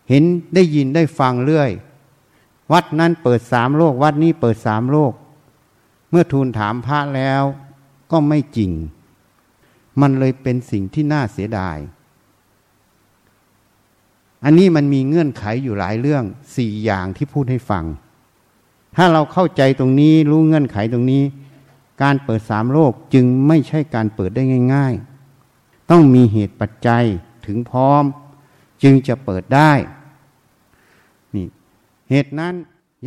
[0.08, 1.70] เห็นได้ยินได้ฟังเรื่อย
[2.72, 5.12] วัดนั้นเปิดสามโลก วัดนี้เปิดสามโลก
[6.10, 7.42] เมื่อทูลถามพระแล้ว
[8.10, 8.72] ก็ไม่จริง
[10.00, 11.78] มันเลยเป็นสิ่งที่น่าเสียดาย
[14.44, 16.24] อันนี้มันมีเงื่อนไขอยู่หลายเรื่อง
[16.56, 17.84] สี่อย่างที่พูดให้ฟัง
[18.96, 21.22] ถ้าเราเข้าใจตรงนี้รู้เงื่อนไขตรงนี้
[22.02, 24.42] การเปิดสามโลกจึงไม่ใช่การเปิดได้
[24.74, 24.94] ง่าย
[25.42, 27.04] ๆ ต้องมีเหตุปัจจัย
[27.46, 28.04] ถึงพร้อม
[28.82, 29.72] จึงจะเปิดได้
[31.34, 31.46] นี่
[32.10, 32.54] เหตุนั้น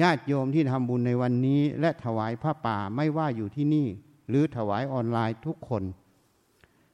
[0.01, 3.87] ญาติโยมที่ทำบุญในวันนี้ และถวายผ้าป่าไม่ว่าอยู่ที่นี่
[4.29, 5.83] หรือถวายออนไลน์ทุกคน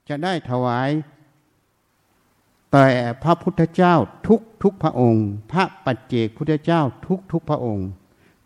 [0.10, 0.90] จะได้ถวาย
[2.72, 2.88] แต่
[3.24, 3.96] พระพุทธเจ้า
[4.28, 7.88] ทุกทุกพระองค์ พระปัจเจกพุทธเจ้าทุกทุกพระองค์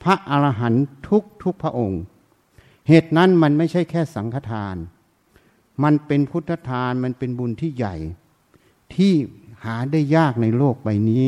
[0.03, 2.01] พระอรหันต์ทุกทุกพระองค์
[2.93, 4.75] เหตุนั้นมันไม่ใช่แค่สังฆทาน
[5.83, 7.95] มันเป็นพุทธทานมันเป็นบุญที่ใหญ่
[8.95, 9.13] ที่
[9.63, 11.25] หาได้ยากในโลกใบนี้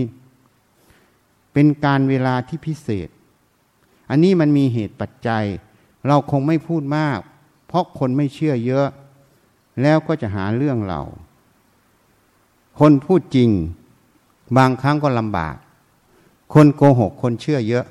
[1.53, 3.09] เป็นการเวลาที่พิเศษ
[4.09, 5.45] อันนี้มันมีเหตุปัจจัย
[6.07, 7.19] เราคงไม่พูดมาก
[7.67, 8.87] เพราะคนไม่เชื่อเยอะ
[9.81, 11.01] แล้วก็จะหาเรื่องเรา
[12.79, 13.49] คนพูดจริง
[14.57, 15.55] บางครั้งก็ลำบาก
[16.53, 17.85] คนโกหกคนเชื่อเยอะ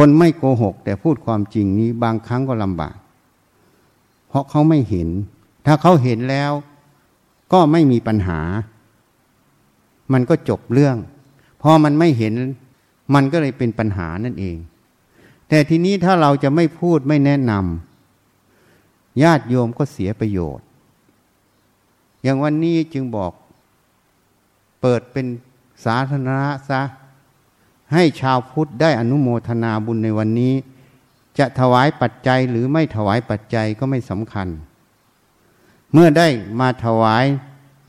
[0.00, 2.96] คนไม่โกหก แต่พูดความจริงนี้บางครั้งก็ลำบาก
[4.28, 5.08] เพราะเขาไม่เห็น
[5.66, 6.52] ถ้าเขาเห็นแล้ว
[7.52, 8.40] ก็ไม่มีปัญหา
[10.12, 10.96] มันก็จบเรื่อง
[11.62, 12.34] พอมันไม่เห็น
[13.14, 14.56] มันก็เลยเป็นปัญหานั่นเอง
[15.48, 20.66] แต่ทีนี้ถ้าเราจะไม่พูดไม่แนะนำญาติโยมก็เสียประโยชน์
[22.22, 23.32] อย่างวันนี้จึงบอก
[24.80, 25.26] เปิดเป็น
[25.84, 26.82] สาธารณะซะ
[27.92, 30.54] ให้ชาวพุทธได้อนุโมทนาบุญในวันนี้
[31.38, 34.48] จะถวายปัจจัยหรือไม่ถวายปัจจัยก็ไม่สำคัญ
[35.92, 36.28] เมื่อได้
[36.60, 37.24] มาถวาย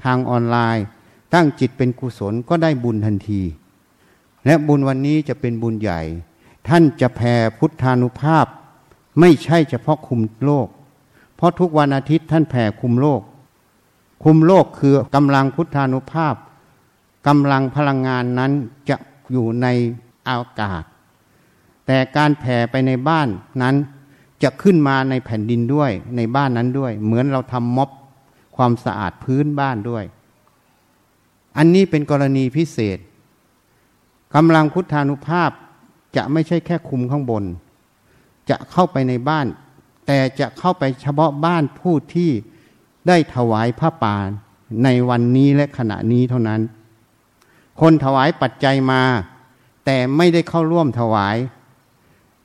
[0.03, 0.85] ทางออนไลน์
[1.33, 3.41] ตั้งจิตเป็นกุศลก็ได้บุญทันที
[4.45, 6.01] และบุญวันนี้จะเป็นบุญใหญ่
[6.67, 8.45] ท่านจะแผ่พุทธานุภาพ
[9.19, 10.67] ไม่ใช่เฉพาะคุมโลก
[11.35, 13.21] เพราะทุกวันอาทิตย์ท่านแผ่คุมโลก
[14.23, 16.35] คุมโลกคือกำลังพุทธานุภาพ
[17.27, 18.51] กำลังพลังงานนั้น
[18.89, 18.95] จะ
[19.31, 19.67] อยู่ใน
[20.29, 20.83] อากาศ
[21.85, 23.27] แต่การแผ่ไปในบ้าน
[23.61, 23.75] นั้น
[24.43, 27.89] จะขึ้นมาในแผ่นดินด้วย ในบ้านนั้นด้วย เหมือนเราทำม็อบ
[28.55, 30.03] ความสะอาดพื้นบ้านด้วย
[31.57, 32.97] อันนี้เป็นกรณีพิเศษ
[34.35, 35.51] กำลังพุทธานุภาพ
[36.15, 37.43] จะไม่ใช่แค่คุมข้างบน
[38.49, 39.47] จะเข้าไปในบ้าน
[40.05, 42.31] แต่จะเข้าไปเฉพาะบ้านผู้ที่
[43.07, 44.15] ได้ถวายผ้าป่า
[44.83, 46.61] ในวันนี้และขณะนี้เท่านั้น
[47.81, 49.01] คนถวายปัจจัยมา
[49.85, 51.37] แต่ไม่ได้เข้าร่วมถวาย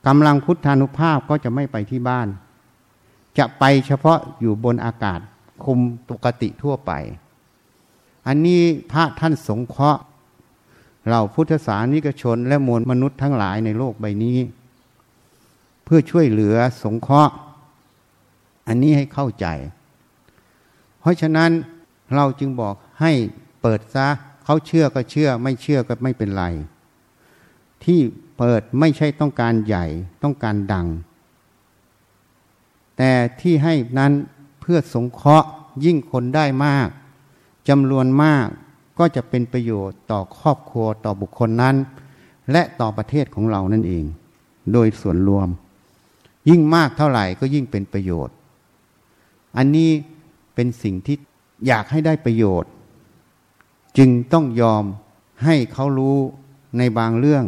[0.07, 2.27] กำลังพุทธานุภาพก็จะไม่ไปที่บ้าน
[3.37, 5.19] จะไปเฉพาะอยู่บนอากาศ
[5.63, 6.91] คุมปกติทั่วไป
[8.27, 10.01] อันนี้พระท่านสงเคราะห์
[11.09, 14.37] เราพุทธศาสนิกชนและมวลมนุษย์ทั้งหลายในโลกใบนี้
[15.83, 17.33] เพื่อช่วยเหลือสงเคราะห์
[18.67, 19.47] อันนี้ให้เข้าใจ
[20.99, 21.51] เพราะฉะนั้น
[22.15, 23.11] เราจึงบอกให้
[23.61, 24.07] เปิดซะ
[24.45, 26.45] เขาเชื่อก็เชื่อ ไม่เชื่อก็ไม่เป็นไร
[27.83, 27.99] ที่
[28.37, 29.85] เปิดไม่ใช่ต้องการใหญ่
[30.23, 30.87] ต้องการดัง
[32.97, 34.11] แต่ที่ให้นั้น
[34.61, 35.47] เพื่อสงเคราะห์
[35.85, 36.89] ยิ่งคนได้มาก
[37.69, 38.47] จำนวนมาก
[38.99, 41.75] ก็จะเป็นประโยชน์ต่อครอบครัวต่อบุคคลนั้น
[42.51, 44.05] และต่อประเทศของเรานั่นเอง
[44.73, 45.47] โดยส่วนรวม
[46.49, 48.35] ยิ่งมากเท่าไหร่ก็ยิ่งเป็นประโยชน์
[49.57, 49.89] อันนี้
[50.55, 51.17] เป็นสิ่งที่
[51.67, 52.71] อยากให้ได้ประโยชน์
[53.97, 54.83] จึงต้องยอม
[55.43, 56.17] ให้เขารู้
[56.77, 57.45] ในบางเรื่อง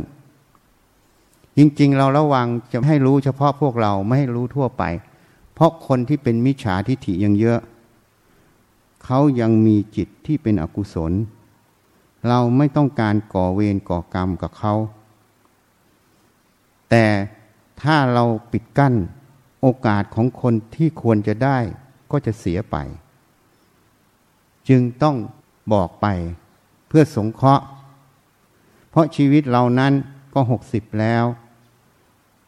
[1.57, 4.83] จริง ๆ เราระวังจะให้รู้เฉพาะพวกเราไม่ให้รู้ทั่วไป
[5.53, 7.59] เพราะคนที่เป็นมิจฉาทิฐิยังเยอะ
[9.05, 11.11] เขายังมีจิตที่เป็นอกุศล
[12.27, 14.73] เราไม่ต้องการก่อเวรก่อกรรมกับเขา
[16.89, 17.05] แต่
[17.81, 18.93] ถ้าเราปิดกั้น
[19.61, 21.57] โอกาสของคนที่ควรจะได้
[22.11, 22.75] ก็จะเสียไป
[24.69, 25.15] จึงต้อง
[25.73, 26.05] บอกไป
[26.87, 27.65] เพื่อสงเคราะห์
[28.89, 29.93] เพราะชีวิตเรานั้น
[30.33, 31.25] ก็หกสิบแล้ว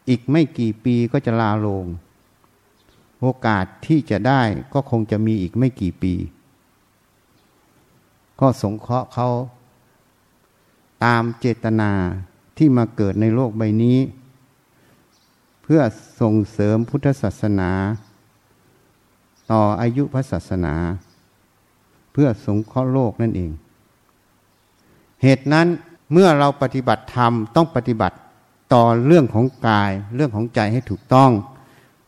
[0.10, 1.86] อีกไม่กี่ปีก็จะลาลง
[3.22, 4.42] โอกาสที่จะได้
[4.74, 6.14] ก็คงจะมีอีกไม่กี่ปี
[8.40, 9.30] ก็สงเคราะห์เขา
[11.04, 11.92] ตามเจตนา
[12.58, 14.00] ที่มาเกิดในโลกใบนี้
[15.64, 15.82] เพื่อ
[16.22, 17.72] ส่งเสริมพุทธศาสนา
[19.52, 20.76] ต่ออายุพระศาสนา
[22.12, 23.52] เพื่อสงเคราะห์โลกนั่นเอง
[25.24, 25.68] เหตุนั้น
[26.12, 28.18] เมื่อเราปฏิบัติธรรมต้องปฏิบัติ
[28.74, 31.32] ต่อเรื่องของกาย เรื่องของใจให้ถูกต้อง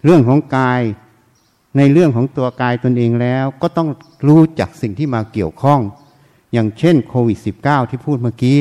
[0.04, 0.82] เรื่องของกาย
[1.78, 3.90] ในเรื่องของตัวกายตนเองแล้ว ก็ต้อง
[4.28, 5.80] รู้จักสิ่งที่มาเกี่ยวข้อง
[6.54, 8.60] อย่างเช่นโควิด -19 ที่พูดเมื่อกี้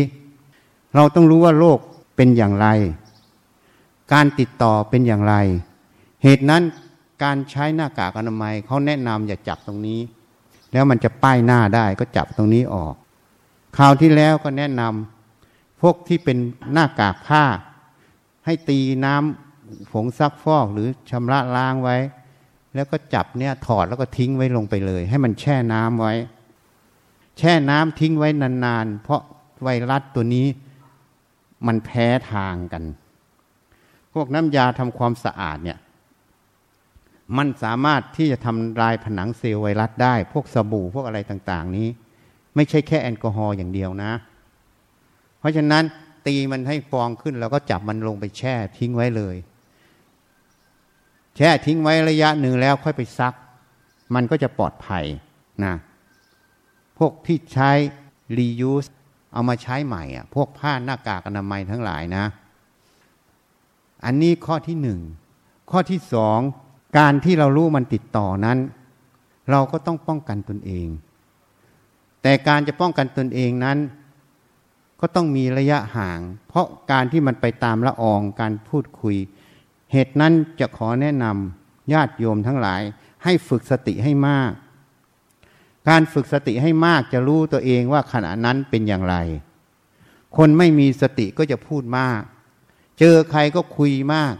[0.95, 1.79] เราต้องรู้ว่าโรค
[2.17, 2.67] เป็นอย่างไร
[4.13, 5.35] การติดต่อเป็นอย่างไร
[6.23, 6.63] เหตุนั้น
[7.23, 10.01] การใช้หน้ากากอนามัยเขาแนะนำอย่าจับตรงนี้
[10.73, 12.95] แล้วมันจะป้ายหน้าได้ก็จับตรงนี้ออก
[13.77, 16.39] คราวที่แล้วก็แนะนำพวกที่เป็น
[16.73, 17.45] หน้ากากผ้า
[18.45, 21.97] ให้ตีน้ำผงซักฟอกหรือชำระล้างไว้
[22.75, 26.15] แล้วก็จับเนี่ยถอดแล้วก็ทิ้งไว้ลงไปเลย ให้มันแช่น้ำไว้
[27.39, 29.21] แช่น้ำทิ้งไว้นานๆ เพราะ
[29.63, 30.47] ไวรัสตัวนี้
[31.67, 32.83] มันแพ้ทางกัน
[34.15, 35.79] พวกน้ำยาทำความสะอาดเนี่ย
[37.39, 41.89] มันสามารถที่จะทำลายผนังเซลล์ไวรัสได้ พวกสบู่พวกอะไรต่าง ๆ นี้
[42.57, 44.13] ไม่ใช่แค่แอลกอฮอล์อย่างเดียวนะ
[45.39, 45.85] เพราะฉะนั้น
[46.27, 49.37] ตีมันให้ฟองขึ้น แล้วก็จับมันลงไปแช่ทิ้งไว้เลย
[51.37, 53.35] แช่ทิ้งไว้ระยะหนึ่งแล้วค่อยไปซัก
[54.15, 55.05] มันก็จะปลอดภัย
[55.65, 55.75] นะ
[56.99, 57.71] พวกที่ใช้
[58.39, 58.91] reuse
[59.33, 62.25] เอามาใช้ใหม่อะ พวกผ้าหน้ากากอนามัยทั้งหลายนะ
[64.05, 65.01] อันนี้ข้อที่หนึ่ง
[65.71, 66.41] ข้อที่สอง
[66.99, 68.59] การที่เรารู้มันติดต่อนั้น
[69.51, 70.89] เราก็ต้องป้องกันตนเอง
[72.23, 73.79] แต่การจะป้องกันตนเองนั้น
[75.01, 79.17] ก็ต้องมีระยะห่าง เพราะการที่มันไปตามละอองการพูดคุย
[79.93, 82.81] เหตุนั้นจะขอแนะนำญาติโยมทั้งหลาย
[83.25, 84.53] ให้ฝึกสติให้มาก
[85.89, 89.17] การฝึกสติให้มากจะรู้ตัวเองว่าขณะนั้นเป็นอย่างไร
[90.37, 92.21] คนไม่มีสติก็จะพูดมาก
[92.99, 94.35] เจอใครก็คุยมาก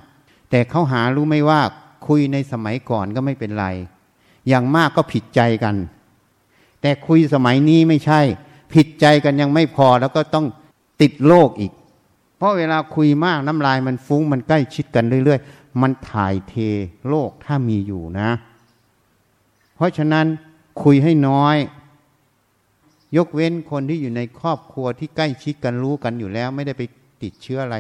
[0.51, 1.63] แต่เขาหารู้ไม่ว่า
[2.11, 3.67] คุยในสมัยก่อนก็ไม่เป็นไร
[4.49, 5.77] อย่างมากก็ผิดใจกัน
[6.81, 8.21] แต่คุยสมัยนี้ไม่ใช่
[8.75, 10.47] ผิดใจกันยังไม่พอแล้วก็ต้อง
[11.01, 11.73] ติดโรคอีก
[12.37, 16.55] เพราะเวลาคุยมากน้ำลายมันฟุ้งมันใกล้ชิดกันเรื่อย ๆ มันถ่ายเท
[17.09, 18.31] โรคถ้ามีอยู่นะ
[19.75, 20.27] เพราะฉะนั้น
[20.83, 21.57] คุยให้น้อย
[23.17, 26.83] ยกเว้นคนที่อยู่ในครอบครัวที่ใกล้ชิดกันรู้กันอยู่แล้ว ไม่ได้ไป
[27.23, 27.77] ติดเชื้ออะไร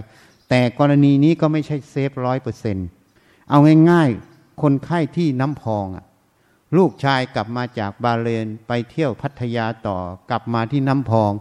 [0.49, 2.89] แต่กรณีนี้ก็ไม่ใช่เซฟร้อยเปอร์เซ็นต์
[3.51, 3.59] เอา
[3.91, 6.05] ง่ายๆ คนไข้ที่น้ำพองอะ
[6.77, 9.99] ลูกชายกลับมาจากบาเลนไปเที่ยวพัทยาต่อ
[10.31, 11.33] กลับมาที่น้ำพอง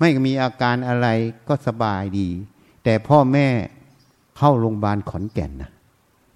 [0.00, 1.08] ไม่มีอาการอะไร
[1.48, 2.28] ก็สบายดี
[2.84, 3.48] แต่พ่อแม่
[4.36, 5.70] เข้าโรงพยาบาลขอนแก่นนะ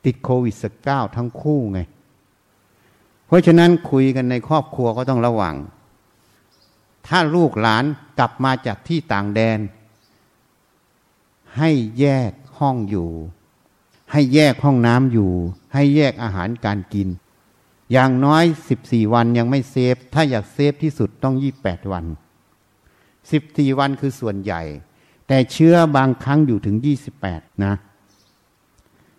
[0.04, 1.80] ติดโควิดสิก้าทั้งคู่ไง
[3.26, 5.56] เพราะฉะนั้นคุยกันในครอบครัวก็ต้องระวัง
[7.06, 7.84] ถ้าลูกหลาน
[8.18, 9.58] กลับมาจากที่ต่างแดน
[11.58, 13.10] ให้แยกห้องอยู่
[14.14, 15.30] ให้แยกห้องน้ำอยู่
[15.74, 17.08] ให้แยกอาหารการกิน
[17.92, 22.04] อย่างน้อยสิบสี่วันยังไม่เซฟ ถ้าอยากเซฟที่สุดต้องยี่แปดวัน
[23.30, 24.62] สิบสี่วันคือส่วนใหญ่
[25.28, 27.74] แต่เชื้อบางครั้งอยู่ถึงยี่สิบแปดนะ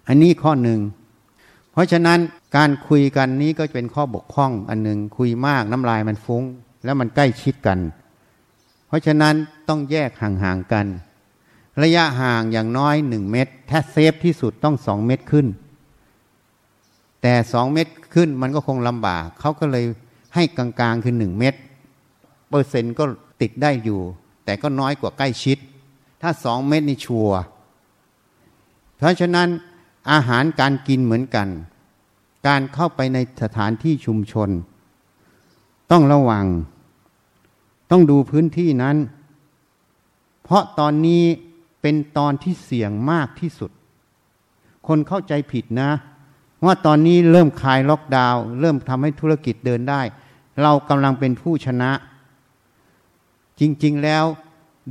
[0.07, 0.79] อันนี้ข้อหนึ่ง
[1.71, 2.19] เพราะฉะนั้น
[2.57, 6.43] การคุยกันนี้ก็เป็นข้อบกพร่องอันหนึ่งคุยมากน้ำลายมันฟุง้ง
[6.85, 7.79] แล้วมันใกล้ชิดกัน
[8.87, 9.35] เพราะฉะนั้น
[9.67, 10.85] ต้องแยกห่างๆกัน
[11.83, 15.47] ระยะห่างอย่างน้อยหนึ่งเมตร ถ้าเซฟที่สุดต้องสองเมตรขึ้น
[17.21, 19.85] แต่สองเมตรขึ้นมันก็คงลำบาก เขาก็เลย
[20.35, 21.59] ให้กลางๆคือหนึ่งเมตร
[22.49, 23.03] เปอร์เซ็นต์ก็
[23.41, 23.99] ติดได้อยู่
[24.45, 25.57] แต่ก็น้อยกว่าใกล้ชิด
[26.21, 27.29] ถ้าสองเมตรนี่ชัว
[28.97, 29.49] เพราะฉะนั้น
[30.11, 31.47] อาหารการกินเหมือนกัน
[32.47, 34.49] การเข้าไปในสถานที่ชุมชน
[35.91, 36.45] ต้องระวัง
[37.91, 38.97] ต้องดูพื้นที่นั้น
[40.43, 41.23] เพราะตอนนี้
[41.87, 43.71] เป็นตอนที่เสี่ยงมากที่สุด
[44.87, 45.91] คนเข้าใจผิดนะ
[46.65, 50.01] ว่าตอนนี้เริ่มคลายล็อกดาวน์เริ่มทำให้ธุรกิจเดินได้
[50.61, 51.91] เรากำลังเป็นผู้ชนะ
[53.59, 54.25] จริงๆแล้ว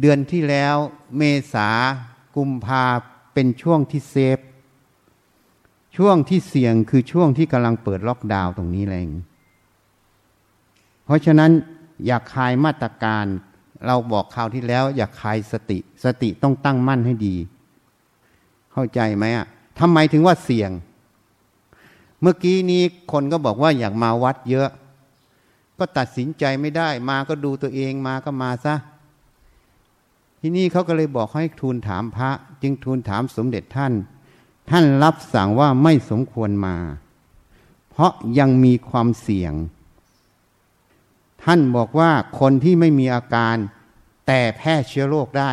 [0.01, 0.77] เดือนที่แล้ว
[1.17, 1.69] เมษา
[2.37, 2.85] กุมภา
[3.35, 4.39] เป็นช่วงที่เซฟ
[5.97, 9.11] ช่วงที่เสี่ยงคือช่วงที่กำลังเปิดล็อกดาวน์ตรงนี้เอง
[11.05, 11.51] เพราะฉะนั้น
[12.07, 13.27] อยากคลายมาตรการ
[13.87, 17.37] เราบอกคราวที่แล้ว อยากคลายสติ สติต้องตั้งมั่นให้ดี
[18.73, 19.47] เข้าใจไหมอะ
[19.79, 20.71] ทำไมถึงว่าเสี่ยง
[22.21, 24.69] เมื่อกี้นี้คนก็บอกว่าอยากมาวัดเยอะ
[25.79, 28.75] ก็ตัดสินใจไม่ได้ มาก็ดูตัวเองมาก็มาซะ
[30.41, 32.31] ที่นี่เขาก็เลยบอกให้ทูลถามพระ
[32.63, 33.93] จึงทูลถามสมเด็จท่าน
[34.71, 36.77] ท่านรับสั่งว่าไม่สมควรมา
[37.91, 39.55] เพราะยังมีความเสี่ยง
[41.45, 43.57] ท่านบอกว่าคนที่ไม่มีอาการ
[44.27, 45.53] แต่แพร่เชื้อโรคได้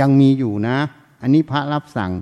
[0.00, 0.78] ยังมีอยู่นะ
[1.22, 2.12] อันนี้พระรับสั่ง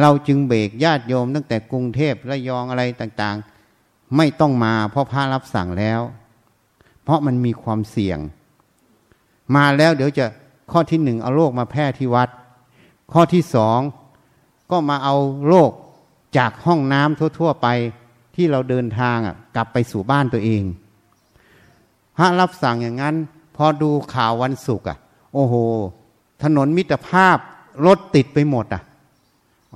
[0.00, 6.00] เราจึงเบรกญาติโยม ตั้งแต่กรุงเทพระยองอะไรต่างๆ ไม่ต้องมาเพราะพระรับสั่งแล้ว
[7.02, 8.18] เพราะมันมีความเสี่ยง
[9.56, 10.26] มาแล้วเดี๋ยวจะ
[10.72, 12.28] ข้อที่หนึ่งเอาโรคมาแพร่ที่วัด
[13.12, 13.80] ข้อที่สอง
[14.70, 15.16] ก็มาเอา
[15.48, 15.70] โรค
[16.38, 17.66] จากห้องน้ำทั่ว ๆ ไป
[18.36, 19.18] ที่เราเดินทาง
[19.56, 20.62] กลับไปสู่บ้านตัวเอง
[22.16, 23.16] พระรับสั่งอย่างนั้น
[23.56, 24.98] พอดูข่าววันศุกร์อะ
[25.34, 25.54] โอ้โห
[26.42, 27.36] ถนนมิตรภาพ
[27.86, 28.82] รถติดไปหมดอะ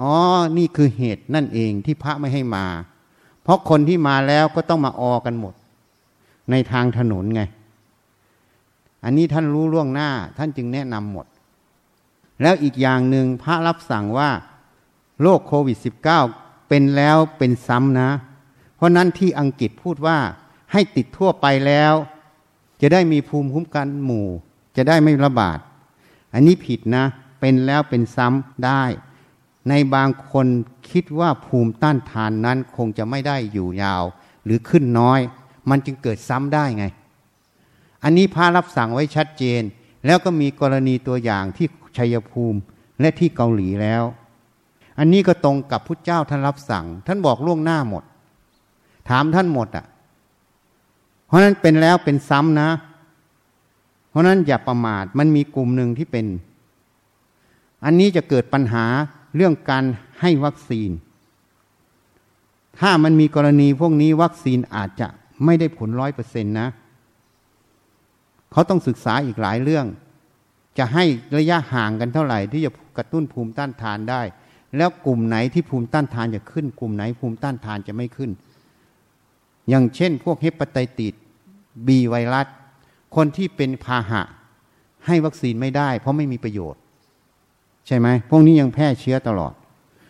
[0.01, 0.12] อ๋อ
[0.57, 2.64] นี่คือเหตุนั่นเองที่พระไม่ให้มา
[3.43, 5.55] เพราะคนที่มาแล้วก็ต้องมาออกันหมด
[6.51, 7.43] ในทางถนนไง
[9.05, 11.26] อันนี้ท่านรู้ล่วงหน้า ท่านจึงแนะนำหมด
[12.43, 14.30] แล้วอีกอย่างหนึ่งพระรับสั่งว่า
[15.22, 15.78] โรคโควิด
[16.22, 18.11] -19 เป็นแล้วเป็นซ้ำนะ
[18.76, 20.18] เพราะนั้นที่อังกฤษพูดว่า
[20.72, 21.95] ให้ติดทั่วไปแล้ว
[22.80, 24.28] จะได้มีภูมิคุ้มกันหมู่
[24.76, 25.58] จะได้ไม่ระบาด
[26.34, 27.04] อันนี้ผิดนะ
[27.40, 28.84] เป็นแล้วเป็นซ้ำได้
[29.68, 30.46] ในบางคน
[30.90, 34.04] คิดว่าภูมิต้านทานนั้นคงจะไม่ได้อยู่ยาว
[34.44, 35.20] หรือขึ้นน้อย
[35.70, 36.84] มันจึงเกิดซ้ำได้ไง
[38.04, 39.62] อันนี้พระรับสั่งไว้ชัดเจน
[40.06, 41.66] แล้วก็มีกรณีตัวอย่างที่
[41.96, 42.58] ชัยภูมิ
[43.00, 44.02] และที่เกาหลีแล้ว
[44.98, 48.04] อันนี้ก็ตรงกับพุทธเจ้าท่านรับสั่ง ท่านบอกล่วงหน้าหมด
[49.08, 49.86] ถามท่านหมดอะ่ะ
[51.30, 52.70] เพราะนั้นเป็นแล้วเป็นซ้ำนะ
[54.08, 56.26] เพราะนั้นอย่าประมาทมันมีกลุ่มหนึ่งที่เป็น
[57.84, 58.84] อันนี้จะเกิดปัญหา
[59.36, 59.84] เรื่องการ
[60.20, 60.90] ให้วัคซีน
[62.78, 65.08] ถ้ามันมีกรณีพวกนี้วัคซีนอาจจะ
[65.44, 66.68] ไม่ได้ผลร้อยเปอร์เซ็นต์นะ
[68.52, 69.86] เขาต้องศึกษาอีกหลายเรื่อง
[70.78, 71.04] จะให้
[71.36, 74.22] ระยะห่างกันเท่าไหร่ ที่จะกระตุ้นภูมิต้านทานได้
[74.76, 78.30] แล้วกลุ่มไหนที่ภูมิต้านทานจะขึ้น กลุ่มไหนภูมิต้านทานจะไม่ขึ้น
[79.70, 81.14] อย่างเช่น พวกเฮปไตติด
[81.86, 82.46] บีไวรัส
[83.16, 84.22] คนที่เป็นพาหะ
[85.06, 86.80] ให้วัคซีนไม่ได้ เพราะไม่มีประโยชน์
[87.86, 89.52] ใช่ไหมพวกนี้ยังแพร่เชื้อตลอด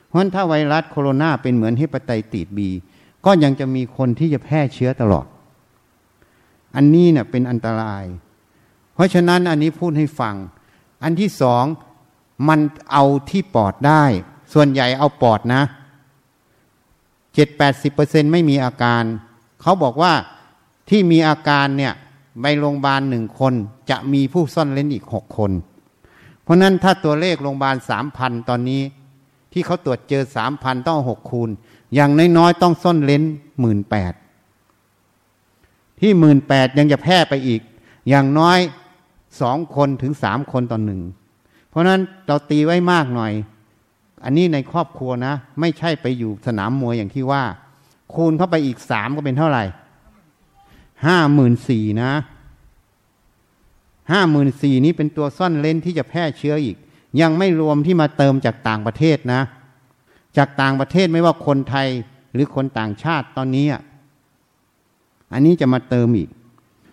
[0.06, 2.68] เพราะฉะนั้นถ้าไวรัสโคโรนาเป็นเหมือนเฮปไตติดบี
[3.26, 5.26] ก็ยังจะมีคนที่จะแพร่เชื้อตลอด
[6.76, 8.04] อันนี้เนี่ยเป็นอันตราย
[8.94, 10.34] เพราะฉะนั้นอันนี้พูดให้ฟัง
[11.02, 11.64] อันที่สอง
[12.48, 12.61] มัน
[12.92, 14.04] เอาที่ปอดได้
[14.52, 15.62] ส่วนใหญ่เอาปอดนะ
[17.34, 19.02] เจ็ดแปดสิบเปอร์เซ็นไม่มีอาการ
[19.62, 20.12] เขาบอกว่า
[20.88, 21.94] ที่มีอาการเนี่ย
[22.40, 23.54] ไปโรงพยาบาลหนึ่งคน
[23.90, 25.52] จะมีผู้ซ่อนเล้นอีกหกคน
[26.42, 28.82] เพราะนั้นถ้าตัวเลขโรงพยาบาลสามพันตอนนี้
[29.52, 31.50] ที่เขาตรวจเจอสามพันต้องหกคูณ
[31.94, 33.22] อย่างน้อยๆต้องซ่อนเลน
[33.61, 34.12] หมื่นแปด
[36.00, 37.61] ที่หมื่นแปดยังจะแพร่ไปอีก
[38.08, 38.58] อย่างน้อย
[39.40, 41.00] สองคนถึงสามคนต่อหนึ่ง
[41.68, 43.32] เพราะนั้นเราตีไว้มากหน่อย
[44.24, 47.42] อันนี้ในครอบครัวนะ ไม่ใช่ไปอยู่สนามมวยอย่างที่ว่า
[48.14, 49.64] คูณเข้าไปอีกสามก็เป็นเท่าไหร่
[51.06, 52.12] ห้าหมื่นสี่นะ
[54.12, 56.76] ห้าหมื่นสี่นี้เป็นตัวซ่อนเลนที่จะแพร่เชื้ออีก
[57.20, 59.40] ยังไม่รวมที่มาเติมจากต่างประเทศนะ
[60.36, 61.88] จากต่างประเทศไม่ว่าคนไทย
[62.32, 63.66] หรือคนต่างชาติตอนนี้
[65.32, 66.30] อันนี้จะมาเติมอีก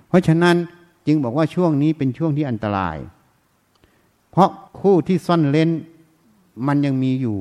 [0.08, 0.56] เพราะฉะนั้น
[1.08, 2.98] จึงบอกว่าช่วงนี้เป็นช่วงที่อันตราย
[4.32, 4.50] เพราะ
[4.80, 5.70] คู่ที่ซ่อนเล้น
[6.68, 7.38] มันยังมีอยู่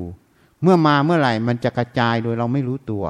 [0.61, 3.03] เมื่อมาเมื่อไหร่มันจะกระจายโดยเราไม่รู้ตัว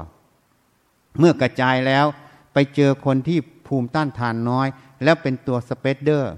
[1.19, 2.05] เมื่อกระจายแล้ว
[2.53, 4.67] ไปเจอคนที่ภูมิต้านทานน้อย
[5.03, 6.33] แล้วเป็นตัวสเปเดอร์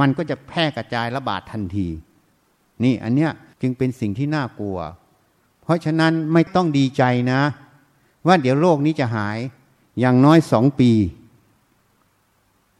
[0.00, 1.88] มันก็จะแพร่กระจายระบาดทันที
[2.84, 4.78] นี่อันเนี้ยจึงเป็นสิ่งที่น่ากลัว
[5.62, 7.02] เพราะฉะนั้นไม่ต้องดีใจ
[7.32, 7.42] นะ
[8.26, 9.38] ว่าเดี๋ยวโรคนี้จะหาย
[10.00, 10.90] อย่างน้อยสองปี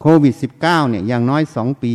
[0.01, 1.95] โควิด -19 เนี่ยอย่างน้อยสองปี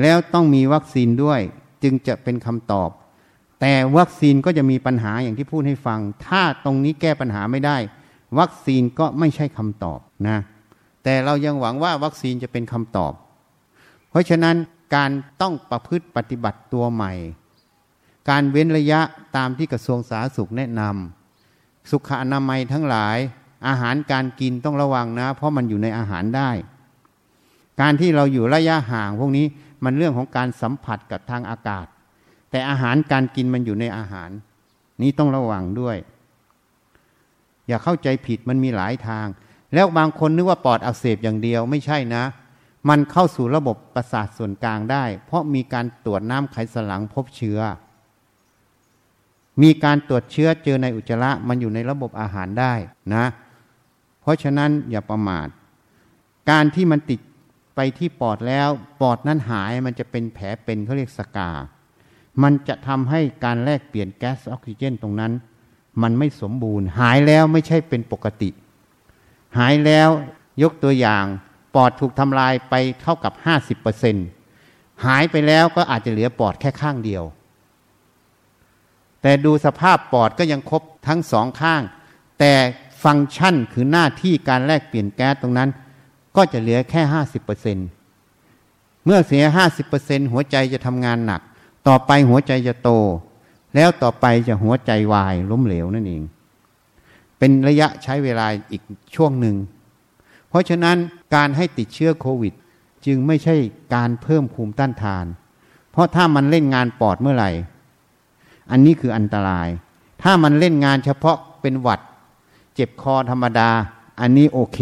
[0.00, 1.40] แล้วต้องมีวัคซีนด้วย
[1.82, 2.90] จึงจะเป็นคำตอบ
[3.66, 7.76] แต่วัคซีนก็จะมีปัญหาอย่างที่พูดให้ฟัง ถ้าตรงนี้แก้ปัญหาไม่ได้
[8.38, 10.38] วัคซีนก็ไม่ใช่คำตอบนะ
[11.04, 13.12] แต่เรายังหวังว่าวัคซีนจะเป็นคำตอบ
[14.10, 14.56] เพราะฉะนั้น
[14.96, 15.10] การ
[15.40, 17.12] ต้องประพฤติปฏิบัติตัวใหม่
[18.30, 19.00] การเว้นระยะ
[19.36, 23.16] ตามที่กระทรวงสาธารณสุขแนะนำสุขอนามัยทั้งหลาย
[23.68, 26.50] อาหารการกินต้องระวังนะ เพราะมันอยู่ในอาหารได้
[27.80, 29.46] การที่เราอยู่ระยะห่างพวกนี้
[29.84, 31.86] มันเรื่องของการสัมผัสกับทางอากาศ
[32.54, 34.30] แต่อาหารการกินมันอยู่ในอาหาร
[35.02, 35.96] นี้ต้องระวังด้วย
[37.68, 39.26] อย่าเข้าใจผิดมันมีหลายทาง
[39.74, 42.24] แล้วบางคนนึกว่าปอดอักเสบอย่างเดียวไม่ใช่นะ
[42.88, 47.60] มันเข้าสู่ระบบประสาทส่วนกลางได้ เพราะมีการตรวจน้ำไขสันหลังพบเชื้อ
[49.62, 52.74] มีการตรวจเชื้อเจอในอุจจาระมันอยู่ในระบบอาหารได้
[53.14, 53.24] นะ
[54.20, 55.48] เพราะฉะนั้นอย่าประมาท
[56.50, 57.20] การที่มันติด
[57.74, 58.68] ไปที่ปอดแล้ว
[59.00, 61.52] ปอดนั้นหายมันจะเป็นแผลเป็นเขาเรียกสกา
[62.42, 65.32] มันจะทำให้การแลกเปลี่ยนแก๊สออกซิเจนตรงนั้น
[66.02, 68.50] มันไม่สมบูรณ์ หายแล้วไม่ใช่เป็นปกติ
[69.58, 70.08] หายแล้ว
[70.62, 71.24] ยกตัวอย่าง
[71.74, 74.16] ปอดถูกทำลายไปเท่ากับห้าสิบเปอร์เซ็น
[75.06, 77.24] หายไปแล้วก็อาจจะเหลือปอดแค่ข้างเดียว
[79.22, 81.82] แต่ดูสภาพปอดก็ยังครบทั้งสองข้าง
[82.38, 82.52] แต่
[83.04, 85.70] ฟังก์ชันคือหน้าที่การแลกเปลี่ยนแก๊สตรงนั้น
[86.36, 87.78] ก็จะเหลือแค่ห้าสิบเปอร์เซ็น
[89.04, 91.40] เมื่อเสียห้าสิบเปอร์เซ็นหัวใจจะทำงานหนัก
[91.88, 92.90] ต่อไปหัวใจจะโต
[93.74, 96.22] แล้วต่อไปจะหัวใจวายล้มเหลวนั่นเอง
[97.38, 98.82] เป็นระยะใช้เวลาอีก
[99.14, 99.56] ช่วงหนึ่ง
[100.48, 100.96] เพราะฉะนั้น
[101.34, 102.52] การให้ติดเชื้อโควิด
[103.06, 103.56] จึงไม่ใช่
[103.94, 105.26] การเพิ่มภูมิต้านทาน
[105.90, 107.50] เพราะถ้ามันเล่นงานปอดเมื่อไหร่
[108.70, 109.68] อันนี้คืออันตราย
[110.22, 112.00] ถ้ามันเล่นงานเฉพาะเป็นหวัด
[112.74, 113.70] เจ็บคอธรรมดา
[114.20, 114.78] อันนี้โอเค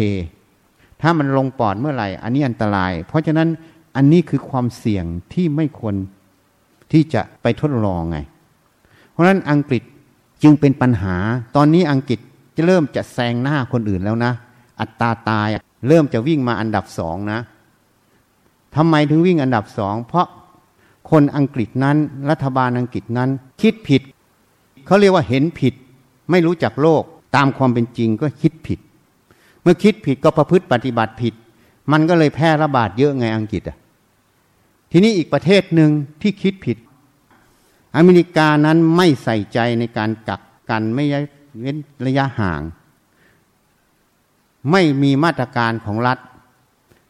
[1.01, 3.49] ถ้ามันลงปอดเมื่อไหร่ อันนี้อันตราย เพราะฉะนั้น
[3.95, 5.95] อันนี้คือความเสี่ยงที่ไม่ควร
[6.93, 8.17] ที่จะไปทดลองไง
[9.11, 9.83] เพราะฉะนั้นอังกฤษ
[10.43, 11.15] จึงเป็นปัญหา
[11.55, 12.19] ตอนนี้อังกฤษ
[12.55, 14.31] จะเริ่มจะแซงหน้าคนอื่นแล้วนะ
[14.79, 15.47] อัตราตาย
[15.87, 17.39] เริ่มจะวิ่งมาอันดับสองนะ
[18.75, 20.27] ทำไมถึงวิ่งอันดับสอง เพราะ
[21.11, 21.97] คนอังกฤษนั้น
[22.29, 23.29] รัฐบาลอังกฤษนั้น
[23.61, 24.01] คิดผิด
[24.85, 25.73] เขาเรียกว่าเห็นผิด
[26.31, 27.03] ไม่รู้จักโลก
[27.35, 28.79] ตามความเป็นจริงก็คิดผิด
[29.61, 31.33] เมื่อคิดผิดก็ประพฤติปฏิบัติผิด
[31.91, 33.77] มันก็เลยแพร่ระบาดเยอะไงอังกฤษอะ
[34.91, 35.91] ทีนี้อีกประเทศหนึ่ง
[36.21, 36.77] ที่คิดผิด
[37.95, 41.05] อเมริกานั้นไม่ใส่ใจในการกักกันไม่
[41.59, 42.61] เว้นระยะห่าง
[44.71, 46.19] ไม่มีมาตรการของรัฐ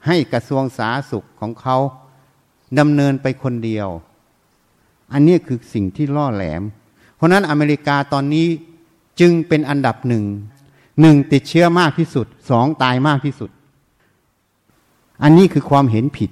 [0.08, 1.78] ให้กระทรวงสาธารณสุขของเขา
[2.80, 3.88] ดำเนินไปคนเดียว
[5.14, 6.64] อันนี้คือสิ่งที่ล่อแหลม
[7.16, 8.48] เพราะนั้นอเมริกาตอนนี้
[9.20, 10.24] จึงเป็นอันดับหนึ่ง
[11.02, 13.50] หนึ่งติดเชื้อมากที่สุดสองตายมากที่สุด
[15.24, 16.30] อันนี้คือความเห็นผิด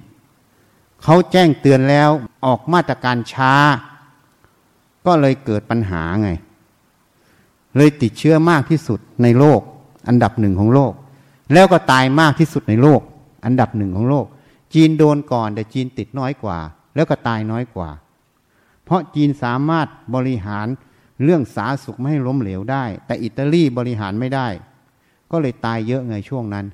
[1.02, 2.10] เขาแจ้งเตือนแล้ว
[2.46, 3.54] ออกมาตรการช้า
[5.06, 6.30] ก็เลยเกิดปัญหาไง
[7.76, 9.60] เลยติดเชื้อมากที่สุดในโลก
[10.08, 10.92] อันดับหนึ่งของโลก
[11.52, 13.00] แล้วก็ตายมากที่สุดในโลก
[13.44, 14.26] อันดับหนึ่งของโลก
[14.74, 16.58] จีนโดนก่อนแต่จีนติดน้อยกว่า
[16.94, 17.90] แล้วก็ตายน้อยกว่า
[18.84, 20.66] เพราะจีนสามารถบริหาร
[21.22, 24.48] เรื่องสาสุขไม่ให้ล้มเหลวได้ แต่อิตาลีบริหารไม่ได้
[25.30, 26.66] ก็เลยตายเยอะไงช่วงนั้น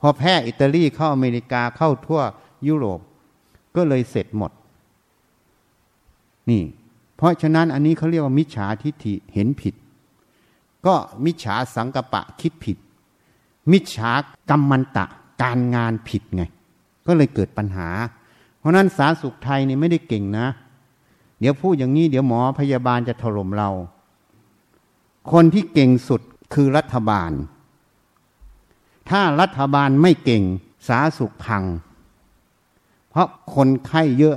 [0.00, 2.20] พอแพร่อิตาลีเข้าอเมริกาเข้าทั่ว
[2.68, 3.00] ยุโรป
[3.76, 4.52] ก็เลยเสร็จหมด
[6.50, 6.62] นี่
[7.16, 9.74] เพราะฉะนั้นอันนี้เขาเรียกว่ามิจฉาทิฏฐิเห็นผิด
[10.86, 10.94] ก็
[11.24, 12.76] มิจฉาสังกปะคิดผิด
[13.72, 14.12] มิจฉา
[14.50, 15.04] กรรมันตะ
[15.42, 16.42] การงานผิดไง
[17.06, 17.88] ก็เลยเกิดปัญหา
[18.58, 20.46] เพราะนั้นสาสุขไทยนี่ไม่ได้เก่งนะ
[21.40, 23.70] เดี๋ยวพูดอย่างนี้เดี๋ยวหมอพยาบาลจะถล่มเรา
[25.32, 26.20] คนที่เก่งสุด
[26.54, 27.32] คือรัฐบาล
[29.10, 30.42] ถ้ารัฐบาลไม่เก่ง
[30.88, 31.64] สาสุขพัง
[33.10, 34.36] เพราะคนไข้เยอะ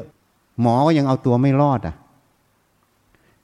[0.61, 1.95] หมอก็ยังเอาตัวไม่รอดอะ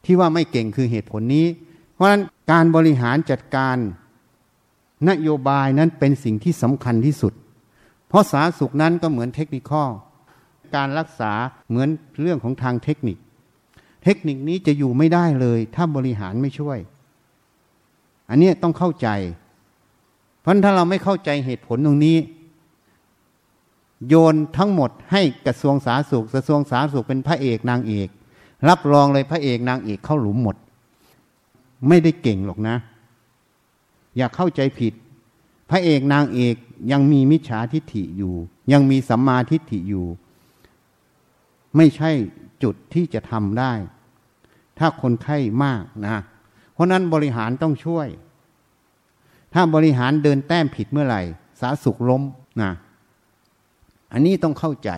[0.06, 1.45] ที่ว่าไม่เก่งคือเหตุผลนี้
[1.93, 3.78] เพราะฉะนั้นการบริหารจัดการ
[5.10, 7.34] นโยบายนั้นเป็นสิ่งที่สำคัญที่สุด
[8.08, 9.84] เพราะสาสุขนั้นก็เหมือนเทคนิคข้อ
[10.76, 11.32] การรักษา
[11.70, 11.89] เหมือน
[12.22, 13.18] เรื่องของทางเทคนิค
[14.03, 16.78] เทคนิคนี้จะอยู่ไม่ได้เลย ถ้าบริหารไม่ช่วย
[18.30, 19.08] อันนี้ต้องเข้าใจ
[20.41, 22.18] เพราะถ้าเราไม่เข้าใจเหตุผลตรงนี้
[24.08, 28.10] โยนทั้งหมดให้กระทรวงสาธารณสุขกระทรวงสาธารณสุขเป็นพระเอกนางเอก
[28.70, 30.55] รับรองเลยพระเอกนางเอกเข้าหลุมหมด
[31.88, 32.76] ไม่ได้เก่งหรอกนะ
[34.18, 34.93] อย่าเข้าใจผิด
[35.70, 36.55] พระเอกนางเอก
[36.91, 38.34] ยังมีมิจฉาทิฏฐิอยู่
[38.72, 40.05] ยังมีสัมมาทิฏฐิอยู่
[41.76, 42.11] ไม่ใช่
[42.63, 43.74] จุดที่จะทำได้
[44.80, 46.18] ถ้าคนไข้มากนะ
[46.74, 48.07] เพราะนั้นบริหารต้องช่วย
[49.53, 51.22] ถ้าบริหารเดินแต้มผิดเมื่อไหร่
[51.61, 52.22] สาสุขล้ม
[52.61, 52.72] นะ
[54.13, 54.91] อันนี้ต้องเข้าใจ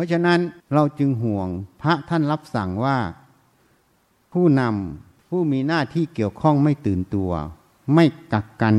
[0.00, 0.40] ราะฉะนั้น
[0.74, 1.48] เราจึงห่วง
[1.82, 2.98] พระท่านรับสั่งว่า
[4.32, 7.30] ผู้นำผู้มีหน้าที่เกี่ยวข้องไม่ตื่นตัว
[7.94, 8.76] ไม่กักกัน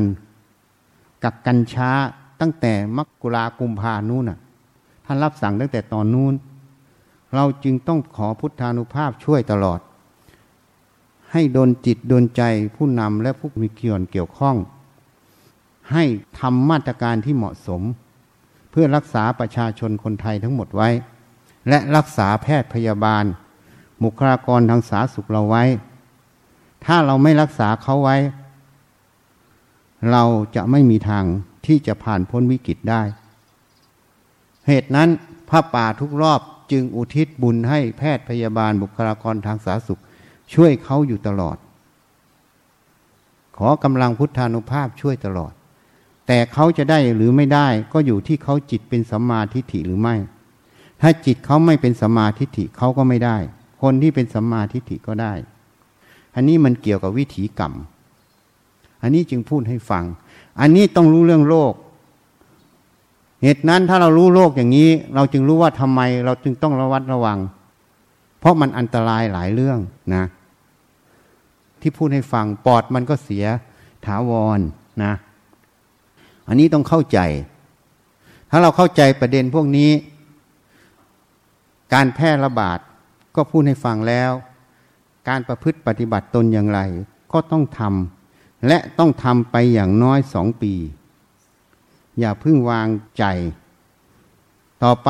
[1.24, 1.90] กักกันช้า
[2.40, 4.38] ตั้งแต่มกรากุมภานู้นน่ะ
[5.04, 6.34] ท่านรับสั่งตั้งแต่ตอนนู้น
[7.34, 9.80] เราจึงต้องขอพุทธานุภาพช่วยตลอด
[11.32, 12.42] ให้ดนจิตดนใจ
[12.76, 14.56] ผู้นำและผู้มีเกี่ยวเกี่ยวข้อง
[15.92, 16.04] ให้
[16.38, 17.82] ทำมาตรการที่เหมาะสม
[18.70, 20.88] เพื่อรักษาประชาชนคนไทยทั้งหมดไว้
[21.68, 23.24] และรักษาแพทย์พยาบาล
[24.02, 25.64] บุคลากรทางสาธารณสุขเราไว้
[26.84, 28.16] ถ้าเราไม่รักษาเขาไว้
[30.10, 30.22] เรา
[30.56, 31.24] จะไม่มีทาง
[31.66, 33.02] ที่จะผ่านพ้นวิกฤตได้
[34.66, 35.08] เหตุนั้น
[35.48, 36.40] พระป่าทุกรอบ
[36.72, 40.00] จึงอุทิศบุญให้แพทย์พยาบาลบุคลากรทางสาธารณสุข
[40.54, 41.56] ช่วยเขาอยู่ตลอด
[43.56, 45.52] ขอกำลังพุทธานุภาพช่วยตลอด
[46.26, 50.16] แต่เขาจะได้หรือไม่ได้ก็อยู่ที่เขาจิตเป็นสัมมาทิฏฐิหรือไม่
[51.02, 53.36] ถ้าจิตเขาไม่เป็นสัมมาทิฏฐิเขาก็ไม่ได้
[53.82, 55.32] คนที่เป็นสัมมาทิฏฐิก็ได้
[56.34, 57.72] อันนี้มันเกี่ยวกับวิถีกรรม
[59.02, 60.04] อันนี้จึงพูดให้ฟัง
[60.60, 61.74] อันนี้ต้องรู้เรื่องโลก
[63.42, 67.38] เหตุนั้นถ้าเรารู้โลกอย่างนี้ เราจึงรู้ว่าทำไมเราจึงต้องระวัดระวัง
[68.38, 69.78] เพราะมันอันตรายหลายเรื่อง
[70.14, 70.24] นะ
[71.80, 73.44] ที่พูดให้ฟังปอดมันก็เสีย
[74.06, 74.60] ถาวร
[75.02, 75.12] นะ
[76.48, 77.18] อันนี้ต้องเข้าใจ
[78.50, 79.90] ถ้าเราเข้าใจประเด็นพวกนี้
[81.94, 82.78] การแพร่ระบาด
[83.36, 84.32] ก็พูดให้ฟังแล้ว
[85.28, 86.80] การประพฤติปฏิบัติตนอย่างไร
[87.32, 90.74] ก็ต้องทำและต้องทำไปอย่างน้อยสองปี
[92.18, 92.88] อย่าพิ่งวาง
[93.18, 93.24] ใจ
[94.82, 95.08] ต่อไป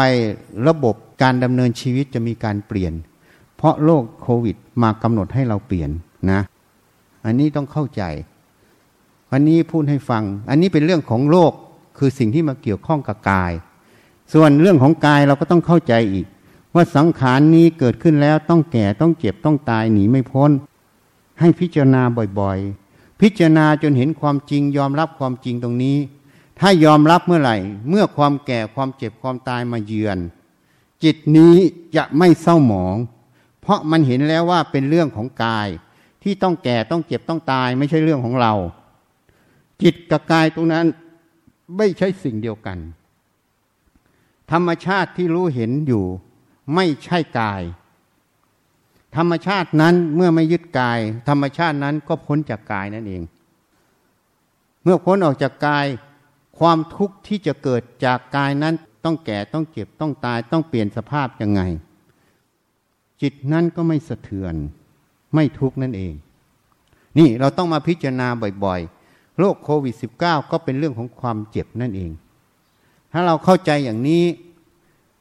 [0.69, 2.93] ระบบการดำเนินชีวิตจะมีการเปลี่ยน
[3.57, 5.91] เพราะโรคโควิดมากำหนดให้เราเปลี่ยน
[6.31, 6.41] นะ
[7.25, 8.03] อันนี้ต้องเข้าใจ
[9.31, 11.53] วันนี้พูดให้ฟัง อันนี้เป็นเรื่องของโลก
[11.99, 13.53] คือสิ่งที่มาเกี่ยวข้องกับกาย
[14.33, 16.27] ส่วนเรื่องของกายเราก็ต้องเข้าใจอีก
[16.75, 20.51] ว่าสังขารนี้เกิดขึ้นแล้วต้องแก่ต้องเจ็บต้องตายหนีไม่พ้น
[21.41, 22.03] ให้พิจารณา
[22.41, 25.97] บ่อยๆ พิจารณาจนเห็นความจริงยอมรับความจริงตรงนี้
[26.59, 27.57] ถ้ายอมรับเมื่อไหร่
[27.89, 30.19] เมื่อความแก่ความเจ็บความตายมาเยือน
[31.05, 31.55] จิตนี้
[31.97, 32.97] จะไม่เศร้าหมอง
[33.61, 35.69] เพราะมันเห็นแล้วว่าเป็นเรื่องของกาย
[36.23, 38.53] ที่ต้องแก่ต้องเจ็บต้องตายไม่ใช่เรื่องของเรา
[39.83, 40.87] จิตกับกายตรงนั้น
[41.77, 42.79] ไม่ใช่สิ่งเดียวกัน
[44.51, 46.05] ธรรมชาติที่รู้เห็นอยู่
[46.75, 47.63] ไม่ใช่กาย
[49.17, 50.99] ธรรมชาตินั้นเมื่อไม่ยึดกาย
[51.29, 53.23] ธรรมชาตินั้นก็พ้นจากกายนั่นเอง
[54.83, 55.87] เมื่อพ้นออกจากกาย
[56.59, 61.63] ความทุกข์ที่จะเกิดจากกายนั้นต้องแก่ต้องเจ็บต้องตายต้องเปลี่ยนสภาพยังไง
[63.23, 64.55] จิตนั้นก็ไม่สะเทือน
[65.35, 66.15] ไม่ทุกข์นั่นเอง
[67.19, 68.29] นี่เราต้องมาพิจารณา
[68.65, 72.11] บ่อยๆโรคโควิด -19 ก็เป็นเรื่องของความเจ็บนั่นเอง
[73.13, 74.25] ถ้าเราเข้าใจอย่างนี้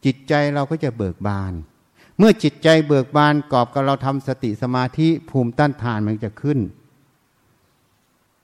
[0.05, 1.53] จิตใจเราก็จะเบิกบาน
[2.17, 6.59] เมื่อจิตใจเบิกบานกอบกับเราทำสติสมาธิภูมิต้านทานมันจะขึ้น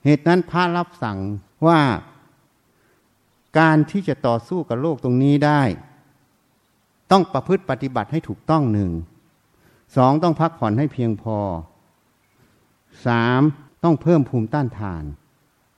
[0.05, 1.17] เหตุนั้นพระรับสั่ง
[1.67, 1.79] ว่า
[3.59, 5.61] การที่จะต่อสู้กับโลกตรงนี้ได้
[7.11, 8.91] ต้องประพฤติปฏิบัติให้ถูกต้องหนึ่ง
[9.95, 11.37] สองต้องพักผ่อนให้เพียงพอ
[13.05, 13.41] สาม
[13.83, 15.03] ต้องเพิ่มภูมิต้านทาน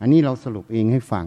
[0.01, 1.25] อันนี้เราสรุปเองให้ฟัง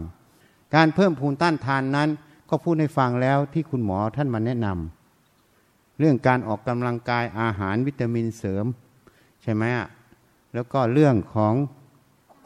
[0.75, 2.09] การเพิ่มภูมิต้านทานนั้น
[2.55, 8.65] ก็พูดให้ฟังแล้วที่คุณหมอท่านมาแนะนำเรื่องการออกกำลังกายอาหารวิตามินเสริม
[9.41, 9.87] ใช่ไหมอะ
[10.53, 11.53] แล้วก็เรื่องของ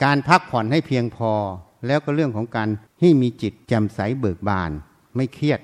[0.03, 1.31] การพักผ่อนให้เพียงพอ
[1.87, 4.71] แล้วก็เรื่องของการให้มีจิตแจ่มใสเบิกบาน
[5.15, 5.59] ไม่เครียด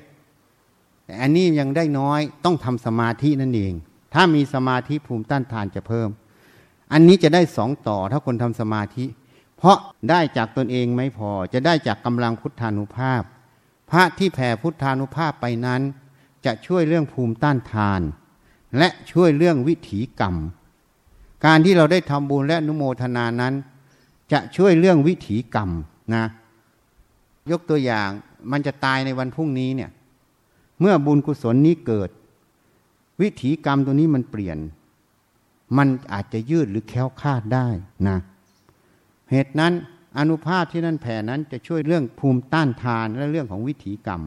[1.05, 3.73] แต่อันนี้ยังได้น้อยต้องทำสมาธินั่นเอง
[4.13, 6.09] ถ้ามีสมาธิภูมิต้านทานจะเพิ่ม
[6.93, 9.05] อันนี้จะได้สองต่อถ้าคนทำสมาธิ
[9.57, 9.77] เพราะ
[10.09, 13.23] ได้จากตนเองไม่พอจะได้จากกำลังพุทธานุภาพ
[13.93, 15.81] พระที่แผ่พุทธานุภาพไปนั้น
[16.45, 18.01] จะช่วยเรื่องภูมิต้านทาน
[18.77, 20.35] และช่วยเรื่องวิถีกรรม
[21.45, 23.53] การที่เราได้ทำบุญและนุโมทนานั้น
[24.31, 25.69] จะช่วยเรื่องวิถีกรรม
[26.15, 26.25] นะ
[27.51, 28.09] ยกตัวอย่าง
[28.51, 29.91] มันจะตายในวันพรุ่งนี้เนี่ย
[30.79, 32.09] เมื่อบุญกุศลนี้เกิด
[33.21, 34.57] วิถีกรรมตัวนี้มันเปลี่ยน
[35.77, 37.67] มันอาจจะยืดหรือแค้วคาดได้
[38.07, 38.17] นะ
[39.31, 39.73] เหตุนั้น
[40.17, 44.21] อนุภาพที่นั่นแผ่นั้นจะช่วยเรื่องภูมิต้านทานและเรื่องของวิถีกรรม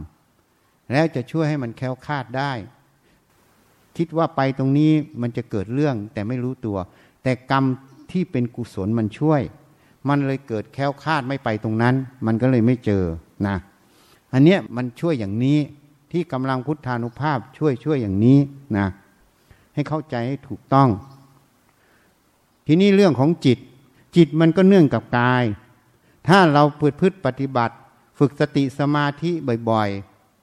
[0.93, 2.53] แล้วจะช่วยให้มันแค้วคาดได้
[3.97, 6.78] คิดว่าไปตรงนี้มันจะเกิดเรื่องแต่ไม่รู้ตัว
[7.22, 7.64] แต่กรรม
[8.12, 9.43] ที่เป็นกุศลมันช่วย
[10.09, 11.95] มันเลยเกิดแค้วคาดไม่ไปตรงนั้น
[12.26, 13.05] มันก็เลยไม่เจอ
[13.47, 13.57] นะ
[14.32, 15.59] อันเนี้ยมันช่วยอย่างนี้
[16.12, 18.39] ที่กำลังพุทธานุภาพช่วยช่วยอย่างนี้
[18.76, 18.87] นะ
[19.74, 20.89] ให้เข้าใจให้ถูกต้อง
[22.66, 23.59] ทีนี้เรื่องของจิต
[24.16, 25.45] จิตมันก็เนื่องกับกาย
[26.29, 27.74] ถ้าเราพืพฤติปฏิบัติ
[28.18, 29.31] ฝึกสติสมาธิ
[29.70, 29.91] บ่อย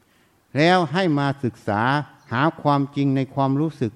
[0.01, 1.81] ๆ แล้วให้มาศึกษา
[2.31, 3.91] หาความจริงในความรู้สึก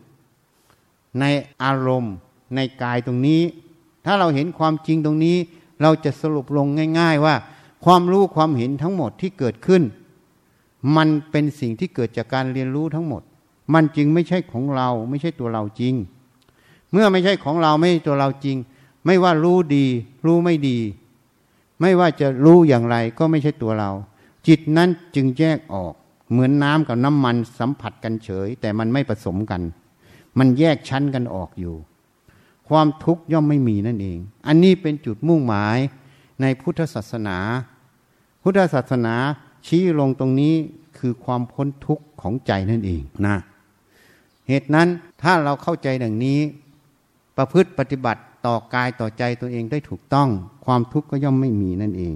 [1.20, 1.26] ใน
[1.64, 2.14] อารมณ์
[2.56, 3.42] ในกายตรงนี้
[4.06, 5.38] ถ้าเราเห็นความจริงตรงนี้
[5.82, 6.68] เราจะสรุปลง
[7.00, 7.36] ง่าย ๆว่า
[7.86, 9.84] ความรู้ความเห็นทั้งหมดที่เกิดขึ้น
[10.96, 13.22] มันเป็นสิ่งที่เกิดจากการเรียนรู้ทั้งหมด
[13.74, 15.94] มันจึงไม่ใช่ของเราไม่ใช่ตัวเราจริง
[16.92, 18.58] เมื่อไม่ใช่ของเราไม่ใช่ตัวเราจริง
[19.06, 19.86] ไม่ว่ารู้ดี
[20.26, 20.78] รู้ไม่ดี
[21.82, 23.92] ไม่ว่าจะรู้อย่างไรก็ไม่ใช่ตัวเรา
[24.48, 25.94] จิตนั้นจึงแยกออก
[26.32, 29.62] เหมือนน้ำกับน้ำมันสัมผัสกันเฉย แต่มันไม่ผสมกัน
[30.38, 31.76] มันแยกชั้นกันออกอยู่
[32.70, 34.18] ความทุกข์ย่อมไม่มีนั่นเอง
[34.48, 35.78] อันนี้เป็นจุดมุ่งหมาย
[36.42, 37.38] ในพุทธศาสนา
[38.44, 39.16] พุทธศาสนา
[39.68, 40.56] ชี้ลงตรงนี้
[40.98, 43.36] คือความพ้นทุกข์ของใจนั่นเองนะ
[44.48, 44.88] เหตุนั้น
[45.22, 46.40] ถ้าเราเข้าใจดังนี้
[47.38, 50.30] ประพฤติปฏิบัติ ต่อกายต่อใจตัวเองได้ถูกต้อง
[50.66, 52.16] ความทุกข์ก็ย่อมไม่มีนั่นเอง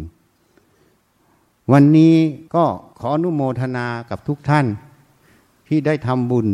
[1.72, 2.16] วันนี้
[2.56, 2.66] ก็
[3.00, 4.66] ขออนุโมทนากับทุกท่าน
[5.68, 6.48] ที่ได้ทำบุญ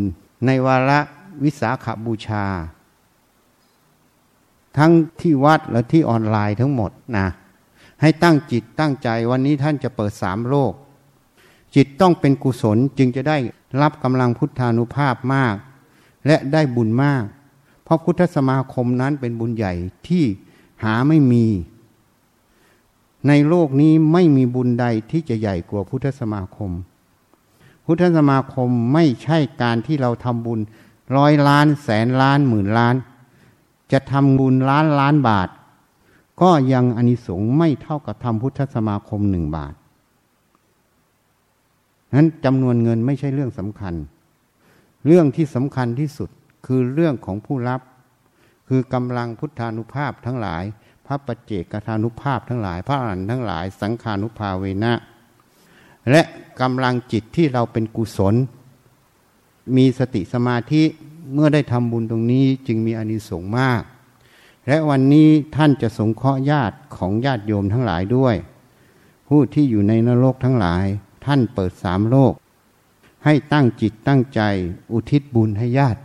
[0.45, 0.99] ในวาระ
[1.43, 2.45] วิสาขบูชา
[4.78, 7.28] ทั้งที่วัดและที่ออนไลน์ทั้งหมดนะ
[8.01, 10.73] ให้ตั้งจิตตั้งใจวันนี้ท่านจะเปิดสามโลก
[11.75, 13.38] จิตต้องเป็นกุศลจึงจะได้
[13.82, 15.55] รับกำลังพุทธานุภาพมาก
[16.28, 17.23] และได้บุญมาก
[17.88, 19.73] เพราะพุทธสมาคมนั้นเป็นบุญใหญ่
[20.07, 20.25] ที่
[20.83, 21.45] หาไม่มี
[23.27, 26.71] ในโลกนี้ไม่มีบุญใดที่จะใหญ่กว่าพุทธสมาคม
[27.85, 30.59] พุทธสมาคมไม่ใช่การที่เราทำบุญ
[31.15, 32.95] ร้อยล้านแสนล้านหมื่นล้าน
[33.91, 35.49] จะทำบุญล้านล้านบาท
[36.41, 39.73] ก็ยังอนิสงส์ไม่เท่ากับทำพุทธสมาคมหนึ่งบาท
[42.15, 43.93] นั้นจำนวนเงินไม่ใช่เรื่องสำคัญ
[45.05, 46.29] เรื่องที่สำคัญที่สุด
[46.65, 47.81] คือเรื่องของผู้รับ
[48.67, 50.63] คือกำลังพุทธานุภาพทั้งหลาย
[51.05, 54.93] พระปัจเจกทานุภาพทั้งหลาย พระอรหันต์ทั้งหลาย สังขานุภาเวนะ
[56.11, 56.21] และ
[56.61, 58.35] กำลังจิตที่เราเป็นกุศล
[59.75, 60.83] มีสติสมาธิ
[61.33, 63.83] เมื่อได้ทำบุญตรงนี้จึงมีอานิสงส์มาก
[64.67, 68.35] และวันนี้ท่านจะสงเคราะห์ญาติของญาติโยมทั้งหลายด้วย
[69.27, 70.85] ผู้ที่อยู่ในนรกทั้งหลาย
[71.25, 72.33] ท่านเปิดสามโลก
[73.25, 74.41] ให้ตั้งจิตตั้งใจ
[74.91, 75.99] อุทิศบุญให้ญาติ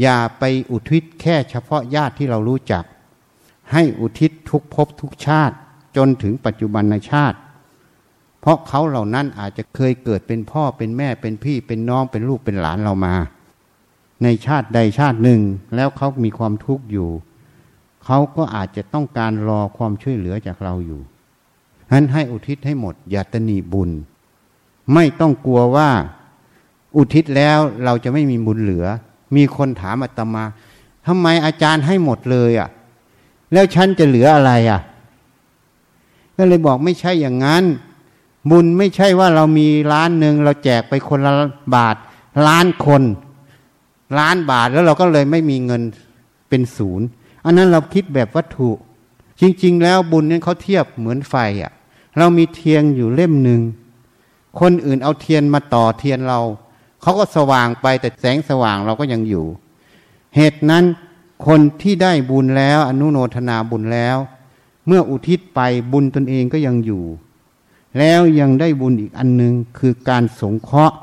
[0.00, 2.84] อย่าไปอุทิศแค่เฉพาะญาติที่เรารู้จัก
[3.72, 5.56] ให้อุทิศทุกภพทุกชาติ
[5.96, 7.38] จนถึงปัจจุบันในชาติ
[8.40, 13.14] เพราะเขาเหล่านั้นอาจจะเคยเกิดเป็นพ่อเป็นแม่เป็นพี่เป็นน้องเป็นลูกเป็นหลานเรามา
[14.22, 15.40] ในชาติใดชาติหนึ่ง
[15.74, 17.08] แล้วเขามีความทุกข์อยู่
[18.04, 21.00] เขาก็อาจจะต้องการรอความช่วยเหลือจากเราอยู่
[21.88, 23.90] ฉะนั้นให้อุทิศให้หมดอย่าตนีบุญ
[24.94, 25.90] ไม่ต้องกลัวว่า
[26.96, 28.86] อุทิศแล้วเราจะไม่มีบุญเหลือ
[29.36, 30.44] มีคนถามอาตมา
[31.06, 32.68] ทำไมอาจารย์ให้หมดเลยอะ่ะ
[33.52, 34.80] แล้วฉันจะเหลืออะไรอะ่ะ
[36.36, 37.64] ก็เลยบอกไม่ใช่อย่างนั้น
[38.50, 41.32] บุญไม่ใช่ว่าเรามีล้านหนึ่งเราแจกไปคนละ
[41.74, 41.96] บาท
[42.46, 43.02] ล้านคน
[44.18, 45.82] ล้านบาทแล้วเราก็เลยไม่มีเงิน
[46.48, 47.06] เป็นศูนย์
[47.44, 48.70] อันนั้นเราคิดแบบวัตถุ
[49.40, 51.72] จริง ๆ แล้วบุญนั้นเขาเทียบเหมือนไฟอะ่ะ
[52.18, 53.60] เรามีเทียนอยู่เล่มหนึ่ง
[54.60, 56.40] คนอื่นเอาเทียนมาต่อเทียนเรา
[57.02, 59.46] เขาก็สว่างไปแต่แสงสว่างเราก็ยังอยู่
[60.36, 60.84] เหตุนั้น
[61.46, 64.16] คนที่ได้บุญแล้ว อนุโนทนาบุญแล้ว
[64.86, 65.60] เมื่ออุทิศไป
[65.92, 67.04] บุญตนเองก็ยังอยู่
[67.98, 70.96] แล้วยังได้บุญอีกอันหนึ่งคือการสงเคราะห์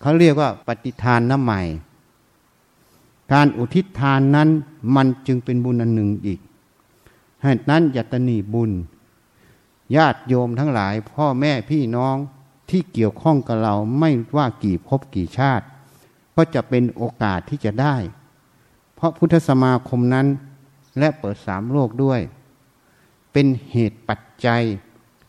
[0.00, 1.62] เขาเรียกว่าปฏิทานน้ำใหม่
[3.32, 4.48] การอุทิศทานนั้น
[4.96, 6.40] มันจึงเป็นบุญอันหนึ่งอีก
[7.42, 8.70] เหตุนั้นย่าตนีบุญ
[9.96, 12.16] ญาติโยมทั้งหลายพ่อแม่พี่น้อง
[12.70, 15.66] ที่เกี่ยวข้องกับเราไม่ว่ากี่ภพกี่ชาติ
[16.36, 17.96] ก็จะเป็นโอกาสที่จะได้
[18.94, 20.26] เพราะพุทธสมาคมนั้น
[20.98, 22.20] และเปิดสามโลกด้วย
[23.32, 24.62] เป็นเหตุปัจจัย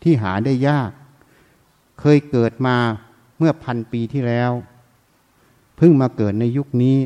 [0.02, 0.90] ที่หาได้ยาก
[2.00, 2.76] เคยเกิดมา
[3.38, 4.52] เมื่อพันปีที่แล้ว
[5.76, 6.98] เพิ่งมาเกิดในยุคนี้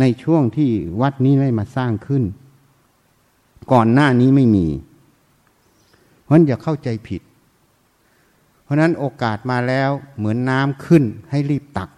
[0.00, 0.70] ในช่วงที่
[1.00, 2.24] วัดนี้ได้มาสร้างขึ้น
[3.72, 4.66] ก่อนหน้านี้ไม่มี
[6.22, 7.22] เพราะนั้นอย่าเข้าใจผิด
[8.66, 11.88] เพราะนั้นโอกาสมาแล้วเหมือนน้ำขึ้นให้รีบตัก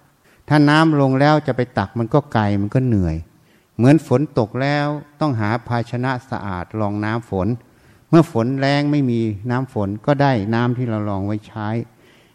[0.49, 3.17] ถ้าน้ำลงแล้วจะไปตักมันก็ไกลมันก็เหนื่อย
[3.77, 4.87] เหมือนฝนตกแล้ว
[5.21, 7.49] ต้องหาภาชนะสะอาดรองน้ำฝน
[8.09, 11.69] เมื่อฝนแรงไม่มีน้ำฝนก็ได้น้ำที่เราลองไว้ใช้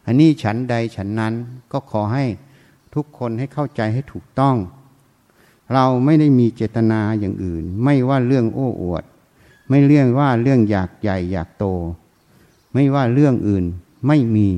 [0.05, 1.33] อันนี้ฉันใดฉันนั้น
[1.71, 2.25] ก็ขอให้
[2.95, 4.55] ทุกคนให้เข้าใจให้ถูกต้อง
[5.73, 9.03] เราไม่ได้มีเจตนาอย่างอื่น ไม่ว่าเรื่องโอ้อวด
[9.69, 11.65] ไม่เรื่องว่าเรื่องอยากใหญ่อยากโต
[12.73, 13.65] ไม่ว่าเรื่องอื่น
[14.07, 14.49] ไม่มี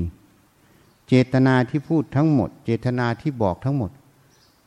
[1.08, 3.92] เจตนาที่พูดทั้งหมด เจตนาที่บอกทั้งหมด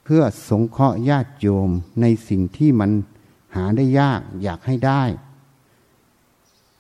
[0.04, 1.70] เพื่อสงเคราะห์ญาติโยม
[2.00, 2.90] ในสิ่งที่มัน
[3.56, 5.02] หาได้ยากอยากให้ได้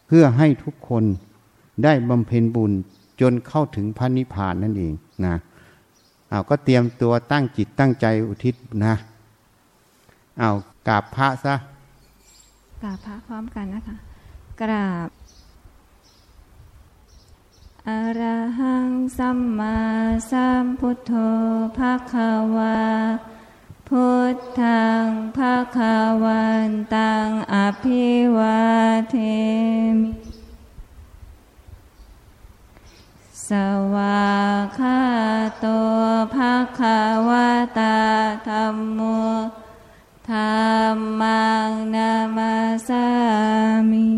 [0.06, 1.04] เพื่อให้ทุกคน
[1.84, 2.72] ได้บำเพ็ญบุญ
[3.20, 4.94] จนเข้าถึงพระนิพพานนั่นเอง
[5.24, 5.34] นะ
[6.28, 8.54] เอาก็เตรียมตัวตั้งจิตตั้งใจอุทิศ
[8.86, 8.94] นะ
[10.40, 10.50] เอา
[10.88, 11.54] กราบพระซะ
[12.82, 13.96] กราบพระพร้อมกันนะคะ
[14.62, 15.08] กราบ
[17.88, 18.22] อร
[18.60, 19.78] หังสัมมา
[20.30, 21.12] สัมพุทโธ
[21.78, 22.80] ภาคาวา
[23.88, 28.04] พุทธังภาคาวันตังอภิ
[28.36, 28.62] วา
[29.10, 29.16] เท
[30.00, 30.10] มิ
[33.48, 33.50] ส
[33.94, 34.28] วา
[34.78, 35.00] คา
[35.60, 35.66] โต
[36.34, 37.98] ภาคาวาตา
[38.48, 39.00] ธรรมโม
[40.30, 40.36] ธร
[40.94, 42.54] รมังนามา
[42.88, 43.06] สา
[43.90, 44.08] มิ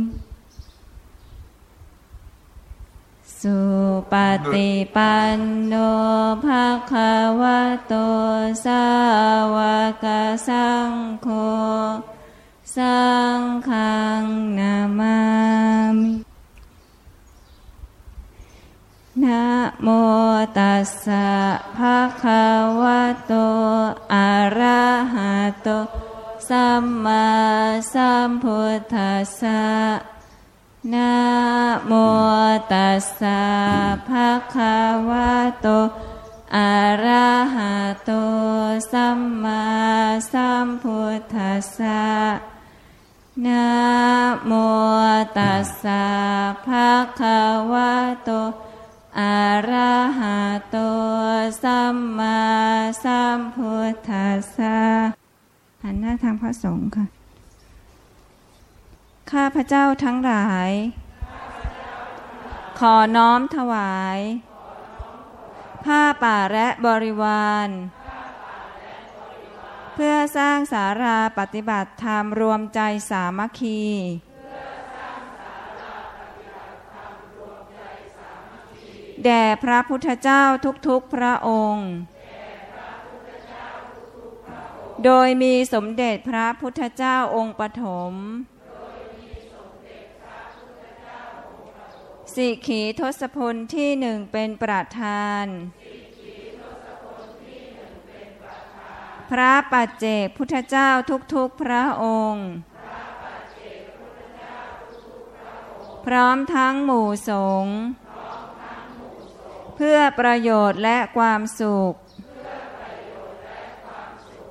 [3.45, 3.59] สุ
[4.12, 4.14] ป
[4.53, 5.74] ฏิปันโน
[6.45, 6.93] ภาค
[7.41, 7.95] วะโต
[8.64, 8.86] สา
[9.55, 9.57] ว
[10.05, 10.07] ก
[10.49, 10.91] สัง
[11.22, 11.28] โฆ
[12.76, 13.01] สั
[13.38, 14.22] งฆัง
[14.59, 15.18] นามา
[16.01, 16.14] มิ
[19.24, 19.47] นะ
[19.82, 19.88] โม
[20.59, 21.30] ตัสสะ
[21.76, 22.45] ภะคะ
[22.80, 23.32] วะโต
[24.14, 24.84] อะระ
[25.14, 25.68] หะโต
[26.49, 27.28] สัมมา
[27.93, 30.19] สัมพุทธัสสะ
[30.94, 31.12] นะ
[31.86, 31.92] โม
[32.72, 33.42] ตัสสะ
[34.08, 34.76] ภะคะ
[35.08, 35.66] วะโต
[36.56, 36.72] อะ
[37.04, 37.74] ระหะ
[38.04, 38.10] โต
[38.92, 39.64] สัมมา
[40.32, 42.04] สัมพุทธัสสะ
[43.46, 43.66] นะ
[44.46, 44.52] โม
[45.36, 46.04] ตัสสะ
[46.66, 47.40] ภะคะ
[47.72, 47.92] วะ
[48.24, 48.30] โต
[49.20, 49.36] อะ
[49.70, 50.38] ระหะ
[50.70, 50.76] โต
[51.62, 52.40] สัมมา
[53.04, 54.78] สัมพุทธัสสะ
[55.82, 57.19] หันหน้าทางพระสงฆ์ค่ะ
[59.32, 60.70] ข้าพระเจ้าทั้งหลาย
[62.78, 64.18] ขอน้อมถวาย
[65.84, 67.68] ผ้าป่าและบริวาร
[69.94, 73.82] เพื่อสร้างสาราปฏิบัติธรรมรวมใจสามัคคี
[79.24, 80.42] แด่พระพุทธเจ้า
[80.88, 81.88] ทุกๆพระองค์
[85.04, 88.14] โดยมีสมเด็จพระพุทธเจ้าองค์ปฐม
[92.34, 95.46] สิขีทศพลที่หนึ่งเป็นประธาน
[99.30, 100.90] พระปัจเจกพุทธเจ้า
[101.34, 102.46] ทุกๆพระองค์
[106.06, 107.32] พร้อมทั้งหมู่ส
[107.64, 107.76] งฆ์
[109.76, 111.94] เพื่อประโยชน์และความสุข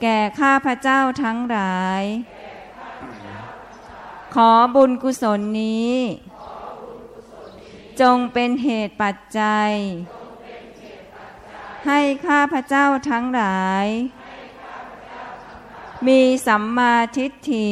[0.01, 2.03] แก่ข้าพเจ้าทั้งหลาย
[4.35, 5.95] ขอบุญกุศลนี้
[8.01, 9.71] จงเป็นเหตุปัจจัย
[11.87, 13.87] ให้ข้าพเจ้าทั้งหลาย
[16.07, 17.71] มีสัมมาทิฏฐิ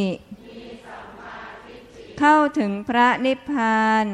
[2.20, 4.06] เข้าถึงพระนิพพาน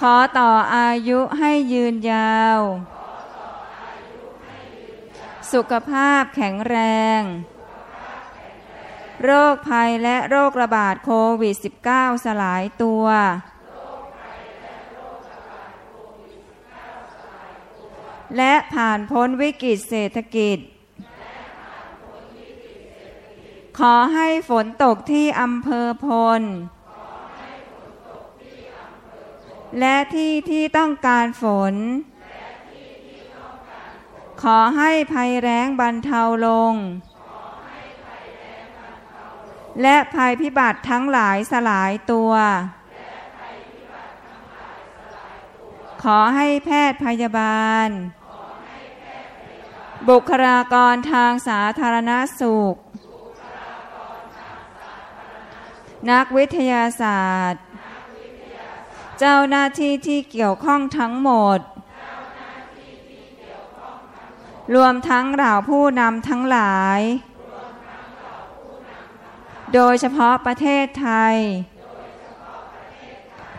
[0.00, 2.60] ขอต่ออายุให้ยืนยาว
[5.52, 6.76] สุขภาพแข็งแร
[7.20, 7.22] ง
[9.24, 11.10] โรคภัยและโรคระบาดโค
[11.40, 11.56] วิด
[11.90, 13.06] -19 สลายตัว
[18.36, 20.58] และผ่านพ้นวิกฤตเศรษฐกิจ
[23.78, 26.08] ขอให้ฝนตกที่อำเภอพ
[26.40, 26.42] ล
[29.80, 31.74] และที่ที่ต้องการฝน
[34.42, 36.74] ขอให้ภัยแรงบรรเทาลง
[39.82, 42.32] และภัยพิบัติทั้งหลายสลายตัว
[46.02, 47.88] ขอให้แพทย์พยาบาล
[50.08, 52.74] บุคลากรทางสาธารณสุข
[56.10, 57.62] นักวิทยาศาสตร์
[59.18, 61.60] เจ้าหน้าที่ที่เกี่ยวข้องทั้งหมด
[64.74, 67.00] รวมทั้งเหล่าผู้นำทั้งหลาย
[69.74, 71.36] โดยเฉพาะประเทศไทย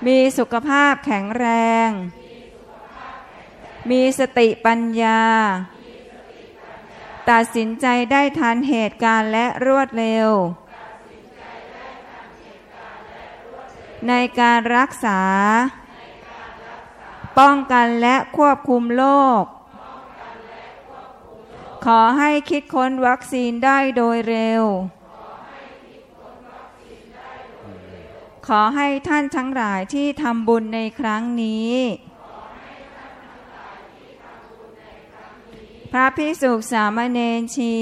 [0.08, 1.48] มีสุขภาพแข็งแร
[1.88, 2.17] ง มี
[3.90, 5.22] มีสติปัญญา
[7.30, 10.30] ตัดสินใจได้ทันเหตุการณ์และรวดเร็ว
[14.08, 15.22] ในการรักษา
[17.40, 19.06] ป้องกันและควบคุมโร
[19.42, 19.44] ค
[21.86, 24.64] ขอให้คิดค้นวัคซีนได้โดยเร็ว
[28.48, 31.74] ขอให้ท่านทั้งหลายที่ทำบุญในครั้งนี้
[35.92, 37.78] พระพิสุสามเณรชี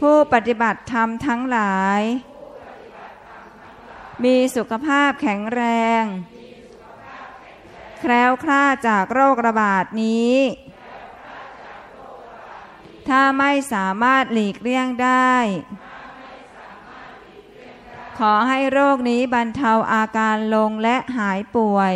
[0.00, 2.00] ผู้ปฏิบัติธรรมทั้งหลาย
[4.24, 5.62] มีสุขภาพแข็งแร
[6.02, 6.04] ง
[8.00, 10.36] แคล้วคลาดจากโรคระบาดนี้
[13.08, 15.34] ถ้าไม่สามารถหลีกเลี่ยงได้
[18.18, 21.94] ขอให้โรคนี้บรรเทาอาการลงและหายป่วย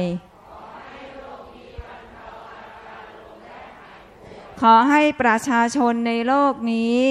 [4.61, 7.05] ขอให้ประชาชนในโลกนี้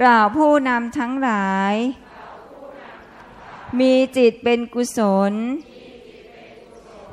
[0.00, 1.74] เราผู้นำทั้งหลาย
[3.80, 4.98] มีจิตเป็นกุศ
[5.30, 5.32] ล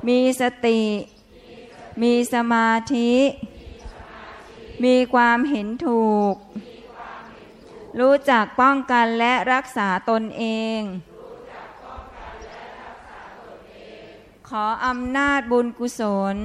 [0.08, 0.82] มีสติ
[2.02, 3.14] มีสมาธิ
[4.84, 6.36] มีความเห็นถูก
[8.00, 10.44] รู้จักป้องกันและรักษาตนเอ
[10.78, 10.80] ง
[14.50, 16.02] ขออำนาจบุญกุศ
[16.36, 16.38] ล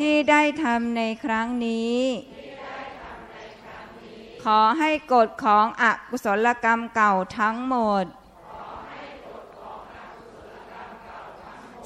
[0.00, 2.00] ที่ได้ทำในครั้งนี้
[4.44, 8.04] ขอให้กฎของอกุศลกรรมเก่าทั้งหมด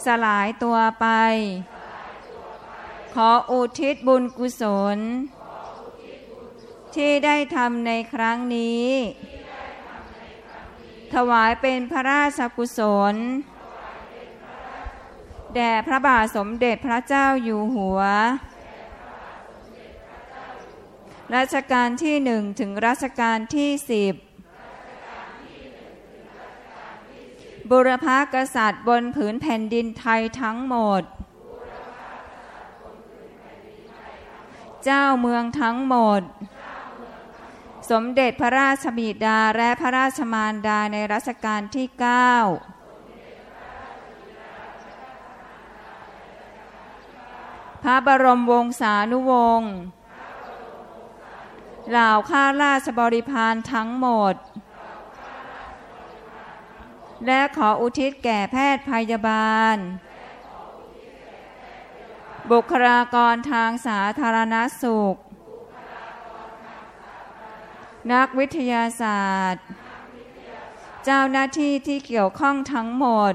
[0.04, 1.06] สลายตัวไป
[3.14, 4.62] ขออุทิศบุญกุศ
[4.96, 4.98] ล
[6.94, 8.88] ที่ได้ทำในครั้งนี้
[11.14, 12.80] ถวายเป็นพระราชกุศ
[13.12, 13.14] ล
[15.56, 18.00] แด่พระบาทสมเด็จพระเจ้าอยู่หัว
[21.36, 24.14] รัชกาลที่หนึ่งถึงรัชกาลที่สิบ
[27.70, 31.02] บุรพากษัตริย์บนผืนแผ่นดินไทยทั้งหมด
[34.84, 36.22] เจ้าเมืองทั้งหมด
[37.90, 42.32] สมเด็จพระราชบิดาและพระราชมารดาในรัชกาลที่เก้า
[47.86, 49.72] ระบรมวงศานุวงศ์
[51.90, 54.34] เหล่าข้าราชบริพารทั้งหมด
[57.26, 59.76] และขออุทิศแก่แพทย์พยาบาล
[62.50, 65.16] บุคลากรทางสาธารณสุข
[68.12, 69.64] นักวิทยาศาสตร์
[71.04, 73.34] เจ้าหน้าที่ที่เกี่ยวข้องทั้งหมด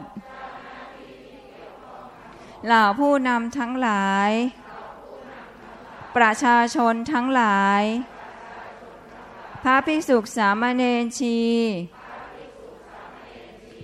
[2.66, 4.32] เหล่าผู้นำทั้งหลาย
[6.16, 7.84] ประชาชนทั้งหลาย
[9.64, 11.40] พระภิกษุสามเณรชี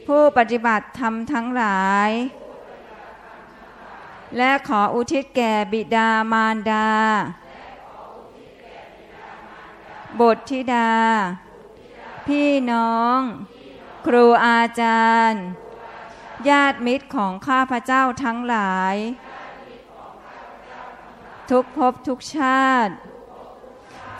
[0.07, 2.09] ผู้ปฏิบัติธรรมทั้งหลาย
[4.37, 6.89] และขออุทิศแก่บิดามารดา
[10.19, 10.91] บุตรธิดา
[12.27, 13.19] พี่น้อง
[14.05, 15.43] ครูอาจารย์
[16.49, 18.95] ญาติมิตรของข้าพเจ้าทั้งหลาย
[21.49, 22.93] ทุกภพทุกชาติ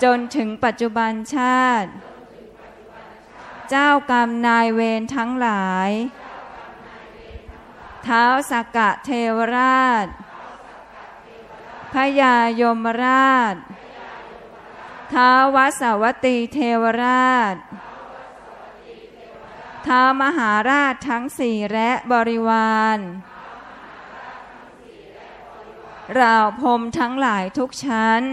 [0.04, 1.90] จนถึงปัจจุบันชาติ
[3.70, 5.90] เจ้ากรรมนายเวรทั้งหลาย
[8.04, 10.08] เท้าสกกะเทวราช
[11.94, 13.56] พยายมราช
[15.14, 17.56] ท้าววัสวัตตีเทวราช
[19.88, 23.00] ท้ามหาราชทั้งสี่และบริวาร
[26.16, 28.24] เราพรมทั้งหลายทุกชั้น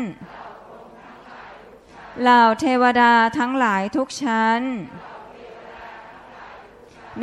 [2.20, 4.61] เหล่าเทวดาทั้งหลายทุกชั้น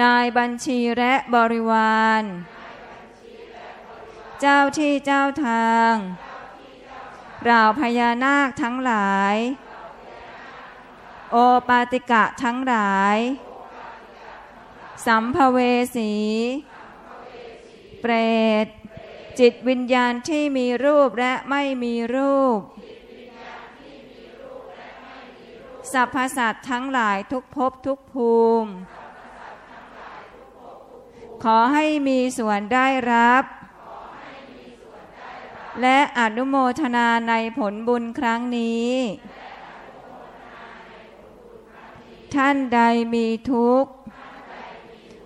[0.02, 2.24] นายบัญชีและบริวาร
[4.42, 5.94] เจ้าที่เจ้าทาง
[7.44, 9.36] เหล่าพญานาคทั้งหลาย
[11.32, 13.18] โอปาติกะทั้งหลาย
[15.06, 15.58] สัมภเว
[15.96, 16.14] สี
[18.02, 18.14] เปร
[18.66, 18.68] ต
[19.40, 22.60] จิตวิญญาณที่มีรูปและไม่มีรูป
[25.92, 28.34] สรรพสัตว์ทั้งหลายทุกภพทุกภู
[28.64, 28.72] มิ
[31.44, 33.44] ขอให้มีส่วนได้รับ
[35.82, 38.92] และอนุโมทนาในผลบุญครั้งนี้
[42.36, 42.80] ท่านใด
[43.14, 43.92] มีทุกข์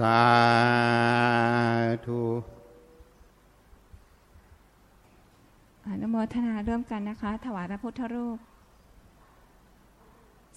[0.00, 0.20] สา
[2.06, 2.22] ธุ
[5.86, 8.38] อนุโมทนาร่วมกันนะคะ ถวายพระพุทธรูป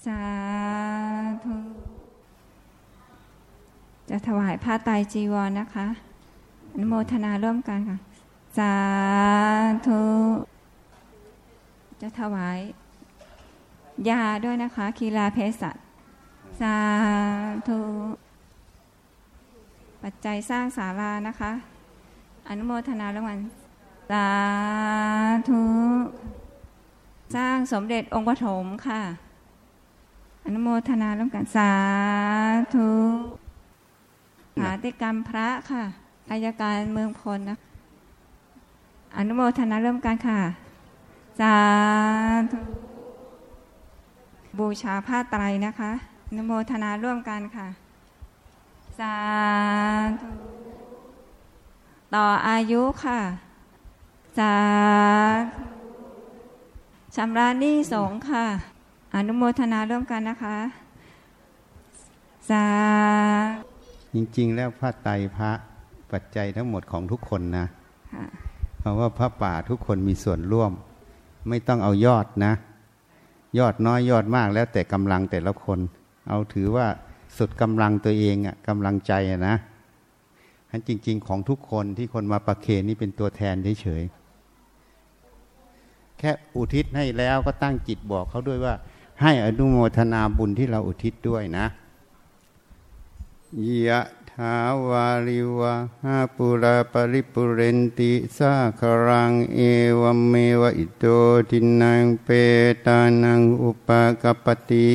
[0.06, 0.22] สา
[1.46, 1.56] ธุ
[4.10, 5.88] จะถวายผ้าไตรจีวรนะคะ
[6.74, 7.98] อนุโมทนาร่วมกันค่ะ
[8.58, 8.74] สา
[9.88, 10.04] ธุ
[12.02, 12.58] จะถวาย
[14.10, 15.76] ยาด้วยนะคะ คีลาเพสัต
[16.60, 16.76] สา
[17.70, 17.82] ธุ
[20.04, 21.52] ปัจจัยสร้างศาลานะคะ
[22.50, 23.40] อนุโมทนาร่วมกัน
[24.12, 24.30] สา
[25.50, 25.64] ธุ
[27.36, 29.02] สร้างสมเด็จองค์ปฐมค่ะ
[30.46, 31.72] อนุโมทนาร่วมกันสา
[32.74, 32.90] ธุ
[34.62, 35.84] หาติกรรมพระค่ะ
[36.32, 37.58] อายการเมืองพลนะ
[39.18, 40.40] อนุโมทนาเริ่มกันค่ะ
[41.40, 41.56] สา
[42.52, 42.60] ธุ
[44.60, 45.92] บูชาผ้าไตรนะคะ
[46.28, 47.68] อนุโมทนาร่วมกันค่ะ
[49.00, 49.18] สา
[50.22, 50.30] ธุ
[52.16, 53.20] ต่ออายุค่ะ
[54.38, 54.56] สา
[55.54, 55.64] ธุ
[57.16, 58.46] ชำระหนี้สงฆ์ค่ะ
[59.16, 60.58] อนุโมทนาร่วมกันนะคะ
[62.50, 62.66] สา
[63.54, 63.68] ธุ
[64.14, 65.52] จริง ๆ แล้วพระไตรพระ
[66.12, 67.66] ปัจจัยทั้งหมดของทุกคนนะ
[68.14, 68.26] ค่ะ
[68.80, 70.72] เพราะว่าพระป่าทุกคนมีส่วนร่วม
[71.50, 72.54] ไม่ต้องเอายอดนะ
[73.60, 75.80] ยอดน้อยยอดมากแล้วแต่กำลังแต่ละคน
[76.30, 76.88] เอาถือว่า
[77.38, 79.56] สุดกำลังตัวเองอะกำลังใจอะนะ
[80.70, 88.74] ฉันจริง ๆ ของทุกคนที่คนมาประเคนนี่เป็นตัวแทนเฉยๆแค่อุทิศให้แล้วก็ตั้งจิตบอกเขาด้วยว่า
[89.22, 91.66] ให้อนุโมทนาบุญที่เราอุทิศด้วยนะ
[93.88, 94.56] ยะถา
[94.88, 95.74] วาริวะ
[96.04, 99.60] หาปุราปริปุเรนติสาครังเอ
[100.00, 101.06] วเมวะอิโต
[101.50, 102.30] ทินังเป
[102.86, 103.90] ตานังอุป
[104.22, 104.92] กปติ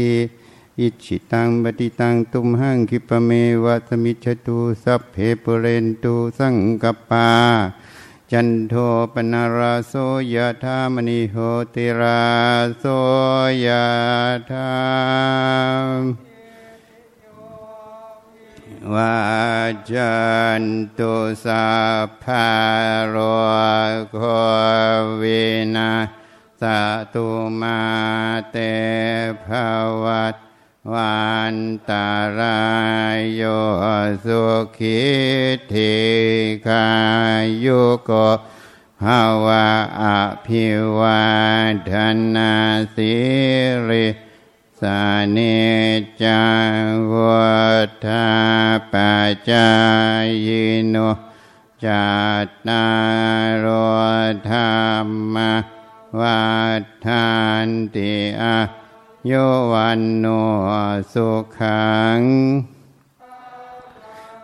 [0.81, 3.31] อิชิตังปฏิตังตุมหังคิปเม
[3.65, 7.29] วะสมิจฉตุสัพเพปเรนตุสังกปา
[8.31, 8.75] จันโท
[9.13, 9.95] ปนาราโส
[10.35, 11.37] ยะธามณิโห
[11.75, 12.23] ติรา
[12.79, 12.85] โส
[13.65, 13.87] ยะ
[14.51, 14.73] ธา
[15.99, 16.01] ม
[18.93, 19.15] วา
[19.91, 20.15] จั
[20.61, 20.63] น
[20.99, 21.13] ตุ
[21.45, 21.67] สั
[22.07, 22.49] พพะ
[23.09, 23.17] โร
[24.13, 24.19] โค
[25.21, 25.43] วิ
[25.75, 25.91] นา
[26.61, 26.63] ส
[27.15, 27.27] ตุ
[27.61, 27.79] มา
[28.51, 28.57] เต
[29.47, 29.49] ภ
[30.05, 30.48] วัต
[30.93, 31.23] วั
[31.55, 31.57] น
[31.89, 32.09] ตา
[32.39, 32.61] รา
[33.17, 33.43] ยโย
[34.25, 34.45] สุ
[34.79, 35.03] ขิ
[35.73, 35.99] ธิ
[36.67, 36.89] กา
[37.65, 38.11] ยุโก
[39.03, 39.69] ภาวะ
[40.03, 40.05] อ
[40.47, 40.67] ภิ
[40.99, 41.27] วา
[41.91, 41.93] ท
[42.35, 42.53] นา
[42.95, 43.15] สิ
[43.89, 44.07] ริ
[44.81, 45.03] สา
[45.37, 45.59] นิ
[46.23, 46.83] จัง
[47.13, 47.59] วั
[48.05, 48.29] ฏา
[48.93, 49.71] ปัจจา
[50.47, 50.49] ย
[50.89, 50.97] โน
[51.85, 52.09] จั
[52.45, 52.87] ตตา
[53.65, 53.67] ร
[54.51, 55.37] ธรรม
[56.21, 56.43] วั
[57.07, 57.29] ฏา
[57.67, 58.13] นติ
[58.43, 58.57] อา
[59.29, 59.35] โย
[59.73, 60.27] วันโน
[61.13, 62.21] สุขัง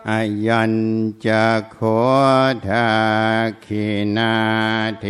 [0.09, 0.73] อายัญ
[1.25, 1.77] จะโค
[2.67, 2.89] ทา
[3.65, 4.35] คินา
[4.99, 5.05] เท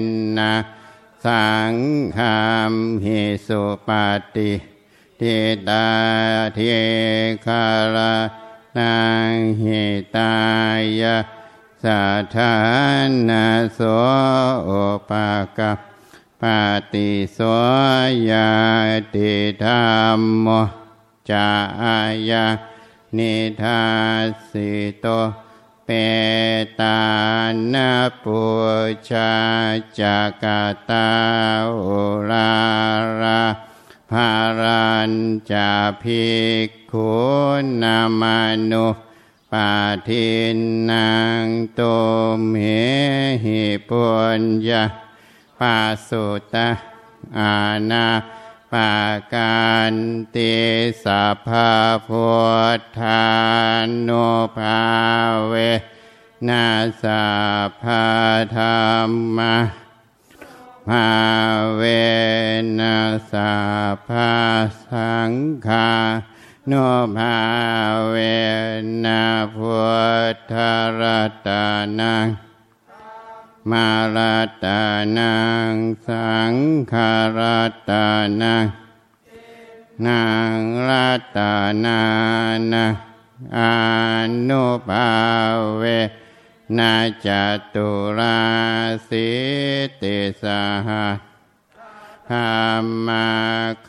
[0.00, 0.02] น
[0.36, 0.52] นา
[1.24, 1.74] สัง
[2.16, 2.40] ฆา
[2.72, 2.74] ม
[3.04, 4.52] หิสุปาติ
[5.20, 5.36] ทิ
[5.68, 5.88] ตา
[6.54, 6.60] เท
[7.46, 7.64] คา
[7.94, 8.14] รา
[8.76, 8.96] นั
[9.30, 9.82] งหิ
[10.16, 10.34] ตา
[11.00, 11.16] ยะ
[11.82, 12.54] สัทธา
[13.28, 13.80] นาโส
[14.64, 14.70] โอ
[15.08, 15.28] ปา
[15.58, 15.89] กะ
[16.40, 16.62] ปา
[16.92, 17.38] ติโส
[18.30, 18.50] ยา
[19.14, 19.34] ติ
[19.64, 19.88] ธรร
[20.18, 20.46] มโม
[21.30, 21.48] จา
[22.30, 22.46] ยา
[23.16, 23.82] นิทา
[24.48, 25.06] สิโต
[25.84, 25.88] เป
[26.80, 27.00] ตา
[27.72, 27.90] นา
[28.22, 28.42] ปุ
[29.08, 29.32] ชา
[29.98, 31.08] จากาตา
[31.82, 32.52] อุรา
[33.20, 33.42] รา
[34.10, 34.30] ภา
[34.60, 35.12] รัญ
[35.50, 35.70] จา
[36.02, 36.26] ภิ
[36.66, 37.10] กขุ
[37.82, 38.38] นามา
[38.70, 38.86] นุ
[39.52, 39.70] ปา
[40.08, 40.28] ทิ
[40.90, 41.10] นั
[41.42, 41.46] ง
[41.78, 41.96] ตุ
[42.38, 42.64] มเห
[43.44, 44.04] หิปุ
[44.40, 44.82] ญญา
[45.60, 46.68] ปาสุตะ
[47.38, 47.54] อา
[47.90, 48.06] ณา
[48.72, 48.92] ปา
[49.34, 49.94] การ
[50.34, 50.54] ติ
[51.04, 51.48] สัพพ
[52.08, 52.30] พุ
[52.78, 53.24] ทธา
[54.08, 54.82] นุภา
[55.48, 55.54] เว
[56.48, 56.66] นา
[57.02, 57.24] สั
[57.66, 57.84] พพ
[58.56, 58.62] ธร
[59.08, 59.56] รมะ
[60.88, 61.08] ภา
[61.76, 61.82] เว
[62.78, 62.96] นั
[63.32, 63.54] สั
[63.94, 64.10] พพ
[64.86, 65.32] สัง
[65.66, 65.90] ฆา
[66.68, 66.72] โน
[67.16, 67.38] ภา
[68.08, 68.16] เว
[69.04, 69.78] นะพุ
[70.34, 70.54] ทธ
[71.00, 71.48] รัต
[72.00, 72.49] นัง
[73.68, 74.80] มาลาตา
[75.18, 75.34] นั
[75.72, 75.74] ง
[76.06, 76.54] สัง
[76.92, 77.38] ขาร
[77.88, 78.06] ตา
[78.42, 78.66] นัง
[80.06, 80.24] นา
[80.56, 80.58] ง
[80.88, 80.90] ร
[81.36, 81.54] ตา
[81.84, 82.00] นา
[82.72, 82.86] นา
[83.56, 83.60] อ
[84.48, 85.10] นุภา
[85.76, 85.82] เว
[86.78, 86.94] นา
[87.26, 87.28] จ
[87.74, 87.88] ตุ
[88.18, 88.40] รา
[89.08, 89.30] สิ
[90.02, 90.44] ติส
[90.86, 90.88] ห
[92.30, 92.36] ธร
[92.82, 93.30] รมา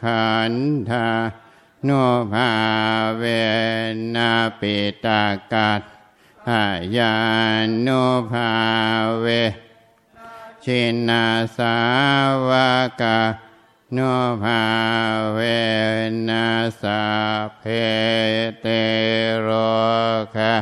[0.01, 0.53] ขัน
[0.89, 1.09] ธา
[1.83, 1.89] โน
[2.33, 2.51] ภา
[3.17, 3.23] เว
[4.15, 5.81] นาปิตากัต
[6.49, 6.65] หา
[6.97, 7.15] ยา
[7.85, 8.51] นุภา
[9.19, 9.25] เว
[10.63, 11.25] ชินา
[11.57, 11.77] สา
[12.47, 12.49] ว
[13.01, 13.19] กา
[13.93, 13.97] โน
[14.43, 14.61] ภา
[15.33, 15.39] เว
[16.27, 16.47] นั
[16.81, 16.83] ส
[17.59, 17.63] เพ
[18.61, 18.67] เต
[19.41, 19.49] โร
[20.35, 20.55] คะ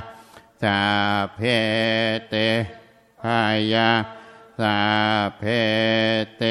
[0.61, 0.81] สา
[1.35, 1.39] เพ
[2.29, 2.33] เต
[3.21, 3.41] พา
[3.73, 3.91] ยา
[4.59, 4.79] สา
[5.37, 5.43] เพ
[6.37, 6.43] เต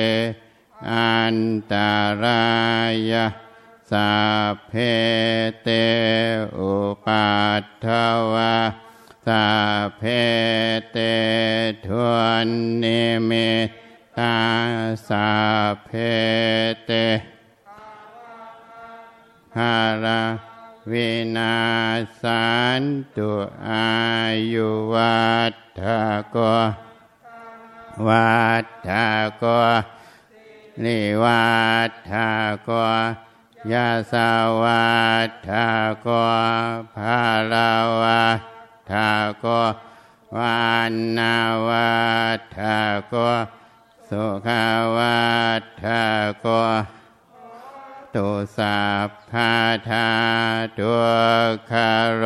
[0.91, 1.37] อัน
[1.71, 2.45] ตารา
[3.11, 3.27] ยา
[3.91, 4.11] สา
[4.69, 4.73] เพ
[5.63, 5.69] เต
[6.59, 6.75] อุ
[7.05, 7.29] ปั
[7.61, 7.87] ตถ
[8.33, 8.55] วา
[9.29, 9.49] สา
[9.99, 10.03] เพ
[10.93, 10.99] เต
[11.87, 12.13] ทว
[12.47, 12.49] น
[12.83, 13.51] นิมิ
[14.19, 14.39] ตา
[15.09, 15.29] สา
[15.85, 15.91] เพ
[16.87, 16.91] เต
[19.57, 20.23] หารา
[20.91, 21.57] วินา
[22.21, 22.47] สั
[22.81, 22.83] น
[23.17, 23.31] ตุ
[23.69, 23.89] อา
[24.53, 25.83] ยุวัฏฐ
[26.31, 26.37] โก
[28.07, 28.91] วัฏฐ
[29.39, 29.45] โก
[30.85, 31.49] นิวั
[31.89, 32.13] ฏฐ
[32.65, 32.71] โก
[33.73, 34.31] ยาสา
[34.63, 34.89] วั
[35.29, 35.51] ฏฐ
[36.01, 36.09] โก
[36.95, 37.21] ภา
[37.53, 37.71] ลา
[38.03, 38.23] วา
[38.91, 39.09] ทา
[39.41, 39.47] โก
[40.37, 41.37] วานนา
[41.67, 41.91] วั
[42.39, 42.59] ฏฐ
[43.09, 43.15] โก
[44.09, 44.65] สุขา
[44.97, 45.19] วา
[45.83, 46.03] ทา
[46.41, 46.47] โก
[48.15, 49.55] ตุสัพพา
[49.89, 50.09] ธา
[50.79, 50.97] ตุ
[51.71, 52.25] คารโร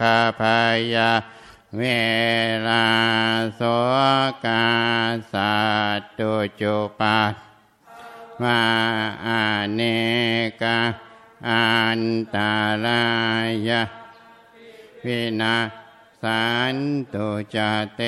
[0.00, 0.42] คาพ
[0.94, 1.10] ยา
[1.78, 1.82] เว
[2.68, 2.88] ลา
[3.56, 3.60] โส
[4.44, 4.66] กา
[5.32, 5.56] สั
[5.98, 7.34] ตตุจุปัต
[8.42, 8.62] มา
[9.26, 9.28] อ
[9.74, 9.80] เน
[10.62, 10.78] กา
[11.48, 11.66] อั
[11.98, 12.00] น
[12.34, 12.52] ตา
[12.84, 13.02] รา
[13.68, 13.80] ยา
[15.06, 15.56] วินา
[16.22, 16.76] สัน
[17.12, 17.56] ตุจ
[17.94, 18.00] เต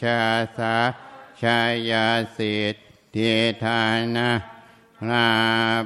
[0.00, 0.20] ชา
[0.56, 0.76] สา
[1.40, 1.58] ชา
[1.90, 2.06] ยา
[2.36, 2.74] สิท
[3.14, 3.32] ธิ
[3.62, 3.82] ธา
[4.16, 4.30] นา
[5.10, 5.30] ลา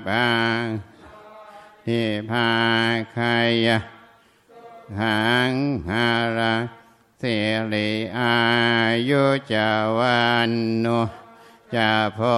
[0.06, 0.62] บัง
[1.86, 2.50] ทิภา
[3.16, 3.34] คา
[3.66, 3.78] ยะ
[5.00, 5.52] หัง
[5.88, 6.06] หา
[6.38, 6.54] รา
[7.20, 7.36] สิ
[7.72, 8.36] ริอา
[9.08, 10.86] ยุจาวันโน
[11.74, 12.36] จะพอ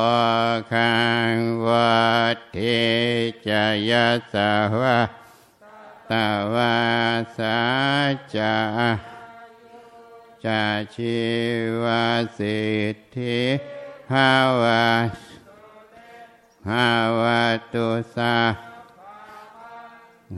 [0.73, 0.95] คั
[1.33, 1.35] ง
[1.67, 1.95] วั
[2.35, 2.59] ดเท
[3.49, 3.51] จ
[3.91, 3.93] ย
[4.33, 4.99] สาวะ
[6.11, 6.77] ตาวา
[7.39, 7.59] สา
[8.37, 8.55] จา
[10.45, 10.63] จา
[10.95, 11.19] ชี
[11.83, 11.85] ว
[12.39, 12.63] สิ
[12.95, 13.41] ทธิ
[14.11, 14.33] ภา
[14.63, 14.87] วะ
[16.67, 18.37] ภาวะตุสา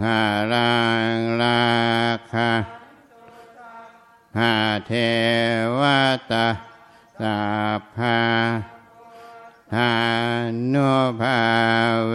[0.02, 0.20] หา
[0.52, 0.76] รั
[1.14, 1.62] งลา
[2.32, 2.50] คา
[4.38, 4.54] หา
[4.86, 4.92] เท
[5.78, 5.80] ว
[6.30, 6.46] ตา
[7.20, 7.40] สั
[7.96, 8.18] พา
[9.74, 9.92] ทา
[10.72, 10.90] นุ
[11.20, 11.38] ภา
[12.08, 12.14] เว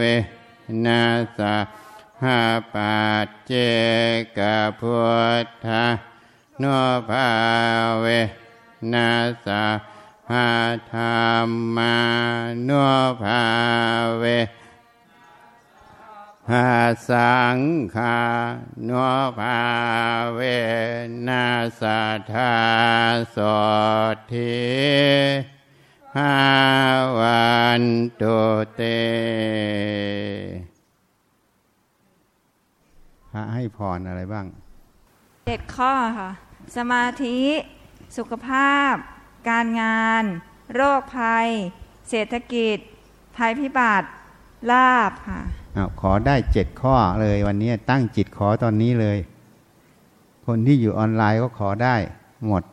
[0.85, 1.80] นัสสะภ
[2.23, 2.41] หา
[2.73, 3.53] ปัจเจ
[4.37, 4.39] ก
[4.79, 4.99] พุ
[5.43, 5.85] ทธา
[6.59, 6.63] โน
[7.09, 7.29] ภา
[7.99, 8.05] เว
[8.93, 9.65] นัสสะ
[10.31, 10.49] หา
[10.93, 11.01] ธร
[11.47, 11.97] รมา
[12.63, 12.71] โน
[13.21, 13.43] ภา
[14.19, 14.23] เว
[16.51, 16.69] หา
[17.09, 17.57] สัง
[17.95, 18.19] ฆา
[18.85, 18.91] โน
[19.39, 19.59] ภา
[20.33, 20.39] เว
[21.27, 22.53] นัสสะทา
[23.35, 23.37] ส
[24.31, 24.55] ทิ
[26.17, 26.35] หา
[27.17, 27.83] วัน
[28.21, 28.39] ตุ
[28.75, 28.81] เต
[33.31, 34.45] พระให้พรอะไรบ้าง
[35.47, 36.29] เจ็ดข้อค่ะ
[36.77, 37.39] สมาธิ
[38.17, 38.93] สุขภาพ
[39.49, 40.23] การงาน
[40.75, 41.47] โรคภัย
[42.09, 42.77] เศรษฐกิจ
[43.37, 44.07] ภัยพิบัติ
[44.71, 45.41] ลาบค่ะ
[45.77, 49.17] อ้าวขอได้เจ็ดข้อเลยวันนี้ตั้งจิตขอตอนนี้เลย
[50.45, 51.95] คนที่อยู่ออนไลน์ก็ขอได้
[52.45, 52.63] หมด